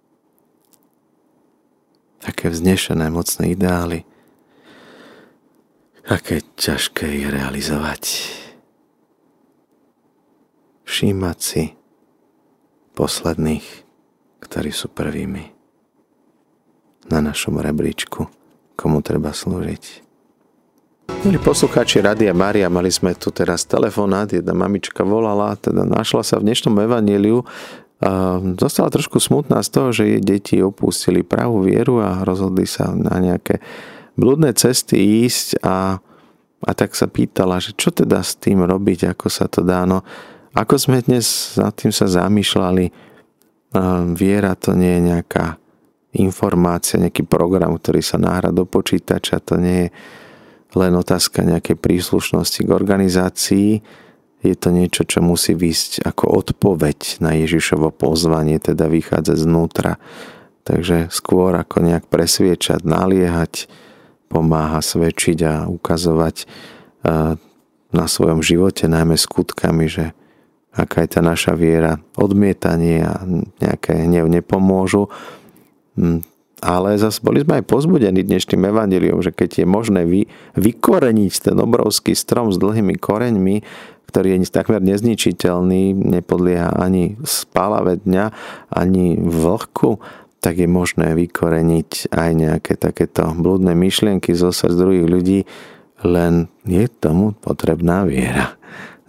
také 2.20 2.52
vznešené, 2.52 3.08
mocné 3.08 3.56
ideály, 3.56 4.04
aké 6.06 6.40
ťažké 6.56 7.06
je 7.06 7.28
realizovať. 7.28 8.02
Všímať 10.88 11.38
si 11.38 11.62
posledných, 12.96 13.66
ktorí 14.42 14.70
sú 14.74 14.90
prvými 14.90 15.54
na 17.10 17.22
našom 17.22 17.58
rebríčku, 17.58 18.26
komu 18.74 19.02
treba 19.02 19.30
slúžiť. 19.30 20.08
Milí 21.26 21.42
poslucháči 21.42 22.00
Radia 22.00 22.30
Maria, 22.30 22.70
mali 22.70 22.88
sme 22.88 23.18
tu 23.18 23.34
teraz 23.34 23.66
telefonát, 23.66 24.30
jedna 24.30 24.54
mamička 24.54 25.02
volala, 25.02 25.58
teda 25.58 25.82
našla 25.82 26.22
sa 26.22 26.38
v 26.38 26.46
dnešnom 26.48 26.78
evaníliu 26.80 27.42
zostala 28.56 28.88
trošku 28.88 29.20
smutná 29.20 29.60
z 29.60 29.68
toho, 29.68 29.88
že 29.92 30.08
jej 30.08 30.22
deti 30.24 30.56
opustili 30.64 31.20
pravú 31.20 31.68
vieru 31.68 32.00
a 32.00 32.24
rozhodli 32.24 32.64
sa 32.64 32.96
na 32.96 33.20
nejaké 33.20 33.60
blúdne 34.14 34.54
cesty 34.54 35.26
ísť 35.26 35.62
a, 35.62 35.98
a 36.64 36.70
tak 36.74 36.94
sa 36.94 37.10
pýtala, 37.10 37.62
že 37.62 37.74
čo 37.74 37.90
teda 37.94 38.22
s 38.22 38.38
tým 38.38 38.62
robiť, 38.62 39.14
ako 39.14 39.26
sa 39.30 39.46
to 39.46 39.62
dá. 39.62 39.86
No, 39.86 40.06
ako 40.54 40.74
sme 40.78 41.02
dnes 41.04 41.54
nad 41.54 41.74
tým 41.74 41.94
sa 41.94 42.10
zamýšľali, 42.10 43.10
viera 44.18 44.58
to 44.58 44.74
nie 44.74 44.98
je 44.98 45.02
nejaká 45.14 45.46
informácia, 46.18 46.98
nejaký 46.98 47.22
program, 47.22 47.78
ktorý 47.78 48.02
sa 48.02 48.18
náhra 48.18 48.50
do 48.50 48.66
počítača, 48.66 49.38
to 49.38 49.54
nie 49.62 49.86
je 49.86 49.88
len 50.74 50.94
otázka 50.94 51.42
nejakej 51.42 51.78
príslušnosti 51.78 52.66
k 52.66 52.70
organizácii, 52.70 53.70
je 54.40 54.56
to 54.56 54.72
niečo, 54.72 55.04
čo 55.04 55.20
musí 55.20 55.52
výsť 55.52 56.00
ako 56.00 56.32
odpoveď 56.40 57.20
na 57.20 57.36
Ježišovo 57.36 57.92
pozvanie, 57.92 58.56
teda 58.56 58.88
vychádzať 58.88 59.36
znútra. 59.36 60.00
Takže 60.64 61.12
skôr 61.12 61.52
ako 61.60 61.84
nejak 61.84 62.08
presviečať, 62.08 62.80
naliehať, 62.88 63.68
pomáha 64.30 64.78
svedčiť 64.78 65.38
a 65.42 65.54
ukazovať 65.66 66.46
na 67.90 68.06
svojom 68.06 68.40
živote, 68.40 68.86
najmä 68.86 69.18
skutkami, 69.18 69.90
že 69.90 70.14
aká 70.70 71.02
je 71.02 71.18
tá 71.18 71.20
naša 71.20 71.58
viera, 71.58 71.98
odmietanie 72.14 73.02
a 73.02 73.26
nejaké 73.58 74.06
hnev 74.06 74.30
nepomôžu. 74.30 75.10
Hm, 75.98 76.22
ale 76.62 77.00
zase 77.00 77.24
boli 77.24 77.42
sme 77.42 77.58
aj 77.58 77.64
pozbudení 77.66 78.22
dnešným 78.22 78.68
evaneliom, 78.70 79.24
že 79.24 79.34
keď 79.34 79.64
je 79.64 79.66
možné 79.66 80.06
vy, 80.06 80.28
vykoreniť 80.54 81.50
ten 81.50 81.56
obrovský 81.58 82.12
strom 82.14 82.52
s 82.52 82.60
dlhými 82.60 83.00
koreňmi, 83.00 83.64
ktorý 84.12 84.36
je 84.36 84.50
takmer 84.50 84.82
nezničiteľný, 84.82 85.94
nepodlieha 85.94 86.74
ani 86.74 87.14
spálave 87.22 88.02
dňa, 88.02 88.24
ani 88.70 89.16
vlhku, 89.22 90.02
tak 90.40 90.56
je 90.56 90.68
možné 90.68 91.12
vykoreniť 91.12 92.12
aj 92.12 92.30
nejaké 92.32 92.72
takéto 92.80 93.28
blúdne 93.36 93.76
myšlienky 93.76 94.32
zo 94.32 94.50
srdc 94.50 94.74
druhých 94.76 95.06
ľudí, 95.06 95.40
len 96.00 96.48
je 96.64 96.88
tomu 96.88 97.36
potrebná 97.36 98.08
viera. 98.08 98.56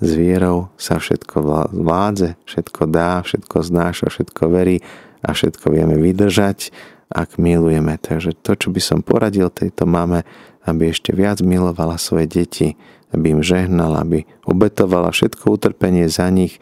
S 0.04 0.12
vierou 0.18 0.74
sa 0.76 1.00
všetko 1.00 1.72
vládze, 1.72 2.36
všetko 2.44 2.82
dá, 2.92 3.24
všetko 3.24 3.58
znáša, 3.64 4.12
všetko 4.12 4.44
verí 4.52 4.84
a 5.24 5.32
všetko 5.32 5.72
vieme 5.72 5.96
vydržať, 5.96 6.74
ak 7.12 7.38
milujeme. 7.38 7.96
Takže 8.02 8.36
to, 8.40 8.56
čo 8.56 8.68
by 8.72 8.82
som 8.82 9.00
poradil 9.06 9.52
tejto 9.52 9.88
mame, 9.88 10.28
aby 10.66 10.90
ešte 10.90 11.12
viac 11.14 11.40
milovala 11.44 12.00
svoje 12.02 12.28
deti, 12.28 12.68
aby 13.12 13.36
im 13.36 13.42
žehnala, 13.44 14.04
aby 14.04 14.24
obetovala 14.48 15.12
všetko 15.12 15.60
utrpenie 15.60 16.08
za 16.08 16.32
nich 16.32 16.58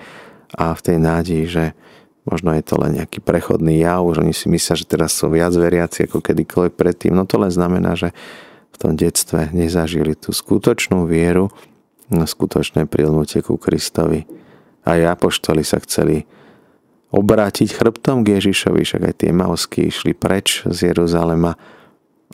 a 0.53 0.73
v 0.73 0.81
tej 0.81 0.97
nádeji, 0.97 1.45
že 1.45 1.65
Možno 2.29 2.53
je 2.53 2.61
to 2.61 2.77
len 2.77 3.01
nejaký 3.01 3.25
prechodný 3.25 3.81
jav, 3.81 4.05
že 4.13 4.21
oni 4.21 4.33
si 4.37 4.45
myslia, 4.53 4.77
že 4.77 4.85
teraz 4.85 5.17
sú 5.17 5.33
viac 5.33 5.49
veriaci 5.49 6.05
ako 6.05 6.21
kedykoľvek 6.21 6.73
predtým. 6.77 7.17
No 7.17 7.25
to 7.25 7.41
len 7.41 7.49
znamená, 7.49 7.97
že 7.97 8.13
v 8.69 8.77
tom 8.77 8.93
detstve 8.93 9.49
nezažili 9.49 10.13
tú 10.13 10.29
skutočnú 10.29 11.09
vieru, 11.09 11.49
na 12.09 12.25
skutočné 12.25 12.89
prilnutie 12.89 13.45
ku 13.45 13.55
Kristovi. 13.55 14.25
Aj 14.83 14.97
apoštoli 14.97 15.61
sa 15.61 15.77
chceli 15.77 16.25
obrátiť 17.13 17.73
chrbtom 17.73 18.25
k 18.25 18.41
Ježišovi, 18.41 18.81
však 18.81 19.01
aj 19.05 19.15
tie 19.21 19.31
mausky 19.33 19.89
išli 19.89 20.13
preč 20.17 20.65
z 20.65 20.93
Jeruzalema 20.93 21.57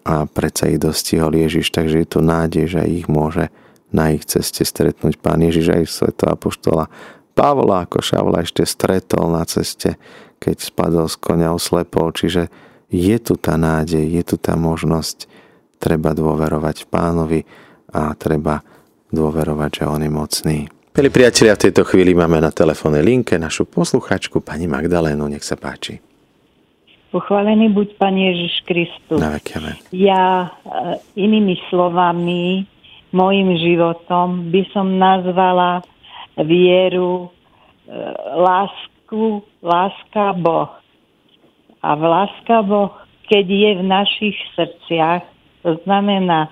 a 0.08 0.28
predsa 0.28 0.72
ich 0.72 0.80
dostihol 0.80 1.32
Ježiš, 1.36 1.72
takže 1.72 2.04
je 2.04 2.08
tu 2.08 2.20
nádej, 2.24 2.66
že 2.80 2.82
ich 2.88 3.08
môže 3.08 3.52
na 3.96 4.12
ich 4.12 4.28
ceste 4.28 4.68
stretnúť 4.68 5.20
Pán 5.20 5.40
Ježiš 5.40 5.72
aj 5.72 5.84
sveto 5.88 6.28
apoštola 6.28 6.92
Pavla 7.36 7.84
ako 7.84 8.00
Šavla 8.00 8.48
ešte 8.48 8.64
stretol 8.64 9.28
na 9.36 9.44
ceste, 9.44 10.00
keď 10.40 10.56
spadol 10.64 11.12
z 11.12 11.20
konia 11.20 11.52
oslepol. 11.52 12.16
Čiže 12.16 12.48
je 12.88 13.18
tu 13.20 13.36
tá 13.36 13.60
nádej, 13.60 14.08
je 14.08 14.24
tu 14.24 14.36
tá 14.40 14.56
možnosť. 14.56 15.28
Treba 15.76 16.16
dôverovať 16.16 16.88
pánovi 16.88 17.44
a 17.92 18.16
treba 18.16 18.64
dôverovať, 19.12 19.84
že 19.84 19.84
on 19.84 20.02
je 20.02 20.12
mocný. 20.12 20.58
Milí 20.96 21.12
priatelia, 21.12 21.60
v 21.60 21.64
tejto 21.68 21.84
chvíli 21.84 22.16
máme 22.16 22.40
na 22.40 22.56
telefónnej 22.56 23.04
linke 23.04 23.36
našu 23.36 23.68
posluchačku, 23.68 24.40
pani 24.40 24.64
Magdalénu. 24.64 25.28
Nech 25.28 25.44
sa 25.44 25.60
páči. 25.60 26.00
Pochválený 27.12 27.72
buď 27.76 28.00
Pán 28.00 28.16
Ježiš 28.16 28.64
Kristus. 28.64 29.20
Na 29.20 29.36
vekiame. 29.36 29.76
Ja 29.92 30.48
e, 30.48 31.00
inými 31.20 31.60
slovami, 31.68 32.64
mojim 33.12 33.56
životom 33.60 34.52
by 34.52 34.62
som 34.72 34.96
nazvala 34.96 35.84
vieru, 36.44 37.30
e, 37.30 37.32
lásku, 38.36 39.44
láska 39.64 40.34
Boh. 40.36 40.72
A 41.80 41.90
láska 41.96 42.62
Boh, 42.66 42.92
keď 43.30 43.46
je 43.46 43.72
v 43.80 43.84
našich 43.84 44.38
srdciach, 44.56 45.24
to 45.64 45.80
znamená, 45.84 46.50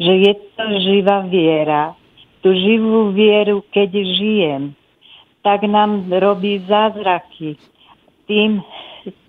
že 0.00 0.12
je 0.12 0.32
to 0.58 0.64
živá 0.82 1.24
viera, 1.26 1.94
tú 2.42 2.54
živú 2.54 3.10
vieru, 3.10 3.64
keď 3.74 3.90
žijem, 3.94 4.62
tak 5.42 5.66
nám 5.66 6.06
robí 6.10 6.62
zázraky. 6.66 7.58
Tým 8.26 8.62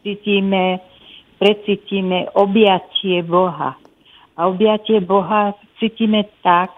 cítime, 0.01 0.81
precítime 1.37 2.29
objatie 2.33 3.21
Boha. 3.21 3.77
A 4.37 4.39
objatie 4.49 5.01
Boha 5.01 5.53
cítime 5.81 6.25
tak, 6.41 6.73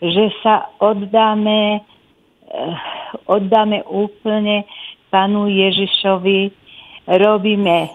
že 0.00 0.32
sa 0.44 0.72
oddáme 0.80 1.84
oddáme 3.28 3.84
úplne 3.88 4.64
Pánu 5.08 5.48
Ježišovi, 5.48 6.52
robíme 7.08 7.88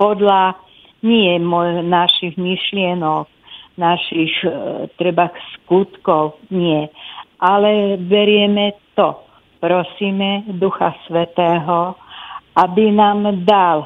podľa 0.00 0.56
nie 1.04 1.36
našich 1.84 2.40
myšlienok, 2.40 3.28
našich 3.76 4.32
e, 4.40 4.48
treba 4.96 5.28
skutkov, 5.60 6.40
nie. 6.48 6.88
Ale 7.36 8.00
berieme 8.00 8.72
to. 8.96 9.20
Prosíme 9.60 10.48
Ducha 10.56 10.96
Svetého, 11.04 11.96
aby 12.56 12.92
nám 12.92 13.44
dal 13.44 13.84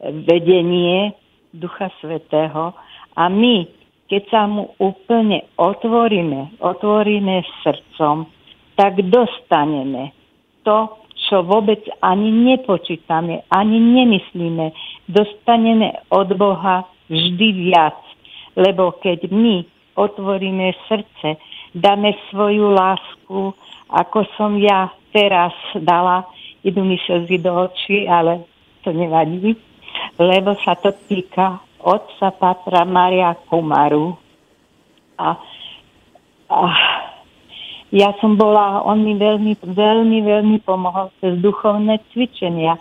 vedenie 0.00 1.16
Ducha 1.56 1.88
Svetého 2.00 2.76
a 3.16 3.28
my, 3.28 3.68
keď 4.08 4.22
sa 4.28 4.42
mu 4.48 4.72
úplne 4.80 5.44
otvoríme, 5.56 6.60
otvoríme 6.60 7.44
srdcom, 7.64 8.28
tak 8.76 9.00
dostaneme 9.08 10.12
to, 10.62 11.02
čo 11.28 11.44
vôbec 11.46 11.80
ani 12.02 12.28
nepočítame, 12.28 13.46
ani 13.48 13.78
nemyslíme. 13.78 14.74
Dostaneme 15.08 16.02
od 16.10 16.28
Boha 16.34 16.84
vždy 17.08 17.48
viac. 17.70 17.98
Lebo 18.52 18.96
keď 19.00 19.32
my 19.32 19.64
otvoríme 19.96 20.76
srdce, 20.88 21.40
dáme 21.72 22.12
svoju 22.28 22.72
lásku, 22.72 23.56
ako 23.92 24.18
som 24.36 24.56
ja 24.60 24.92
teraz 25.12 25.52
dala, 25.76 26.24
idú 26.64 26.84
mi 26.84 27.00
slzy 27.00 27.40
do 27.40 27.68
očí, 27.68 28.08
ale 28.08 28.44
to 28.84 28.92
nevadí, 28.92 29.56
lebo 30.16 30.56
sa 30.64 30.76
to 30.80 30.92
týka 31.08 31.60
otca 31.80 32.32
Patra 32.32 32.84
Maria 32.88 33.36
Kumaru. 33.48 34.16
A, 35.20 35.36
a 36.48 36.60
ja 37.92 38.16
som 38.24 38.40
bola, 38.40 38.80
on 38.88 39.04
mi 39.04 39.12
veľmi, 39.20 39.52
veľmi, 39.68 40.18
veľmi 40.24 40.58
pomohol 40.64 41.12
cez 41.20 41.36
duchovné 41.44 42.00
cvičenia. 42.08 42.80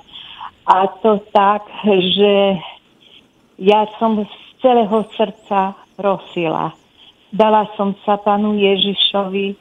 A 0.64 0.88
to 1.04 1.20
tak, 1.36 1.68
že 1.84 2.56
ja 3.60 3.92
som 4.00 4.24
z 4.24 4.32
celého 4.64 5.04
srdca 5.20 5.76
prosila. 6.00 6.72
Dala 7.28 7.68
som 7.76 7.92
sa 8.08 8.16
panu 8.24 8.56
Ježišovi 8.56 9.60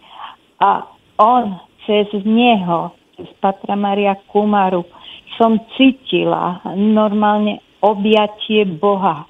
a 0.63 0.87
on 1.19 1.59
cez 1.83 2.07
neho, 2.23 2.95
cez 3.19 3.27
Patra 3.43 3.75
Maria 3.75 4.15
Kumaru, 4.31 4.87
som 5.35 5.59
cítila 5.75 6.63
normálne 6.79 7.59
objatie 7.83 8.63
Boha. 8.71 9.27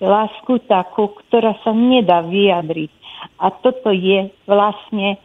Lásku 0.00 0.64
takú, 0.64 1.12
ktorá 1.12 1.60
sa 1.60 1.76
nedá 1.76 2.24
vyjadriť. 2.24 2.92
A 3.42 3.50
toto 3.50 3.90
je 3.90 4.30
vlastne 4.46 5.18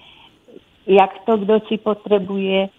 jak 0.88 1.24
to 1.26 1.40
kto 1.40 1.56
si 1.68 1.76
potrebuje 1.80 2.70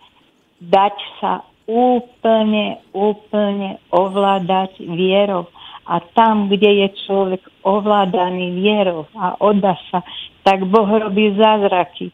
dať 0.61 0.97
sa 1.21 1.45
úplne, 1.65 2.81
úplne 2.93 3.81
ovládať 3.93 4.81
vierou. 4.85 5.49
A 5.85 6.01
tam, 6.17 6.49
kde 6.49 6.85
je 6.85 6.89
človek 7.05 7.45
ovládaný 7.61 8.57
vierou 8.57 9.05
a 9.13 9.37
odda 9.37 9.77
sa, 9.93 10.01
tak 10.41 10.65
Boh 10.65 10.89
robí 10.89 11.37
zázraky. 11.37 12.09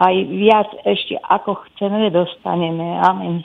Aj 0.00 0.16
viac 0.16 0.72
ešte 0.88 1.20
ako 1.20 1.60
chceme, 1.68 2.08
dostaneme. 2.08 2.96
Amen. 3.04 3.44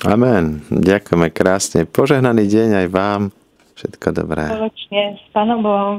Amen. 0.00 0.64
Ďakujeme 0.72 1.28
krásne. 1.28 1.84
Požehnaný 1.84 2.48
deň 2.48 2.68
aj 2.84 2.86
vám. 2.88 3.22
Všetko 3.76 4.06
dobré. 4.16 4.48
Spoločne 4.48 5.02
s 5.20 5.24
Pánom 5.32 5.60
Bohom. 5.60 5.96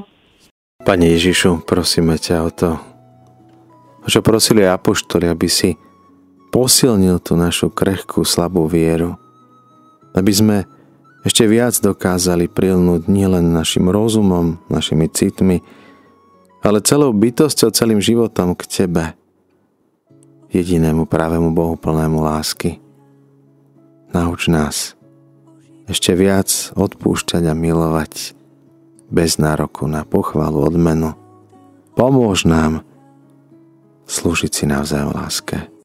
Pane 0.82 1.14
Ježišu, 1.14 1.62
prosíme 1.62 2.18
ťa 2.18 2.36
o 2.42 2.50
to, 2.50 2.70
čo 4.10 4.26
prosili 4.26 4.66
apoštoli, 4.66 5.30
aby 5.30 5.48
si 5.52 5.78
posilnil 6.50 7.22
tú 7.22 7.38
našu 7.38 7.70
krehkú, 7.70 8.26
slabú 8.26 8.66
vieru. 8.66 9.16
Aby 10.12 10.32
sme 10.34 10.58
ešte 11.22 11.46
viac 11.46 11.78
dokázali 11.78 12.50
prilnúť 12.50 13.06
nielen 13.06 13.54
našim 13.54 13.88
rozumom, 13.88 14.58
našimi 14.68 15.06
citmi, 15.08 15.62
ale 16.62 16.82
celou 16.82 17.14
bytosťou, 17.14 17.70
celým 17.74 18.02
životom 18.02 18.58
k 18.58 18.66
Tebe, 18.66 19.06
jedinému 20.50 21.06
pravému 21.06 21.54
Bohu 21.54 21.78
plnému 21.78 22.22
lásky. 22.22 22.82
Nauč 24.12 24.52
nás 24.52 25.00
ešte 25.88 26.12
viac 26.18 26.48
odpúšťať 26.76 27.48
a 27.48 27.54
milovať 27.56 28.36
bez 29.12 29.40
nároku 29.40 29.88
na 29.88 30.08
pochvalu, 30.08 30.64
odmenu. 30.64 31.16
Pomôž 31.96 32.48
nám, 32.48 32.88
slúžiť 34.12 34.52
si 34.52 34.65
navzájom 34.67 35.15
láske. 35.15 35.71